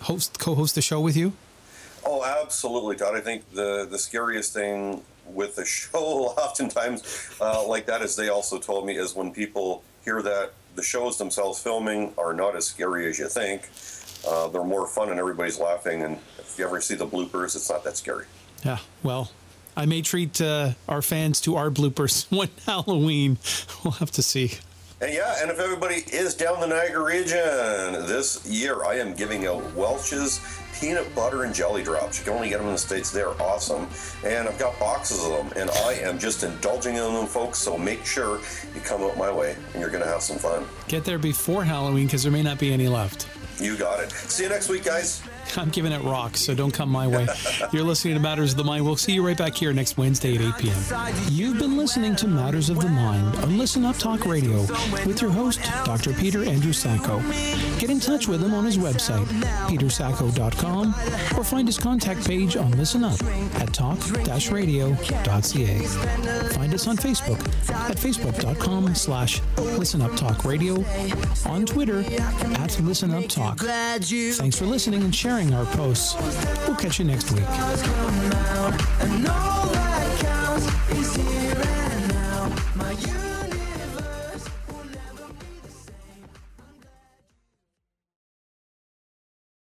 [0.00, 1.34] host co-host the show with you.
[2.06, 3.14] Oh, absolutely, Todd.
[3.14, 8.28] I think the the scariest thing with the show, oftentimes, uh, like that, as they
[8.28, 12.66] also told me, is when people hear that the shows themselves filming are not as
[12.66, 13.68] scary as you think.
[14.26, 16.02] Uh, they're more fun and everybody's laughing.
[16.02, 18.26] And if you ever see the bloopers, it's not that scary.
[18.64, 19.30] Yeah, well,
[19.76, 23.38] I may treat uh, our fans to our bloopers one Halloween.
[23.82, 24.52] We'll have to see.
[25.04, 29.46] And yeah, and if everybody is down the Niagara region this year, I am giving
[29.46, 30.40] out Welch's
[30.80, 32.18] peanut butter and jelly drops.
[32.18, 33.10] You can only get them in the States.
[33.10, 33.86] They're awesome.
[34.24, 37.58] And I've got boxes of them, and I am just indulging in them, folks.
[37.58, 38.40] So make sure
[38.74, 40.64] you come out my way, and you're going to have some fun.
[40.88, 43.28] Get there before Halloween because there may not be any left.
[43.60, 44.10] You got it.
[44.10, 45.22] See you next week, guys.
[45.56, 47.26] I'm giving it rocks, so don't come my way.
[47.72, 48.84] You're listening to Matters of the Mind.
[48.84, 51.14] We'll see you right back here next Wednesday at 8 p.m.
[51.30, 54.60] You've been listening to Matters of the Mind on Listen Up Talk Radio
[55.06, 56.12] with your host, Dr.
[56.14, 57.20] Peter Andrew Sacco.
[57.78, 59.26] Get in touch with him on his website,
[59.68, 60.94] petersacco.com,
[61.38, 63.22] or find his contact page on Listen Up
[63.56, 64.94] at talk-radio.ca.
[66.54, 67.40] Find us on Facebook
[67.88, 70.84] at facebook.com slash Listen Up Talk Radio,
[71.46, 73.58] on Twitter at Listen Up Talk.
[73.58, 76.14] Thanks for listening and sharing our posts.
[76.66, 77.44] We'll catch you next week.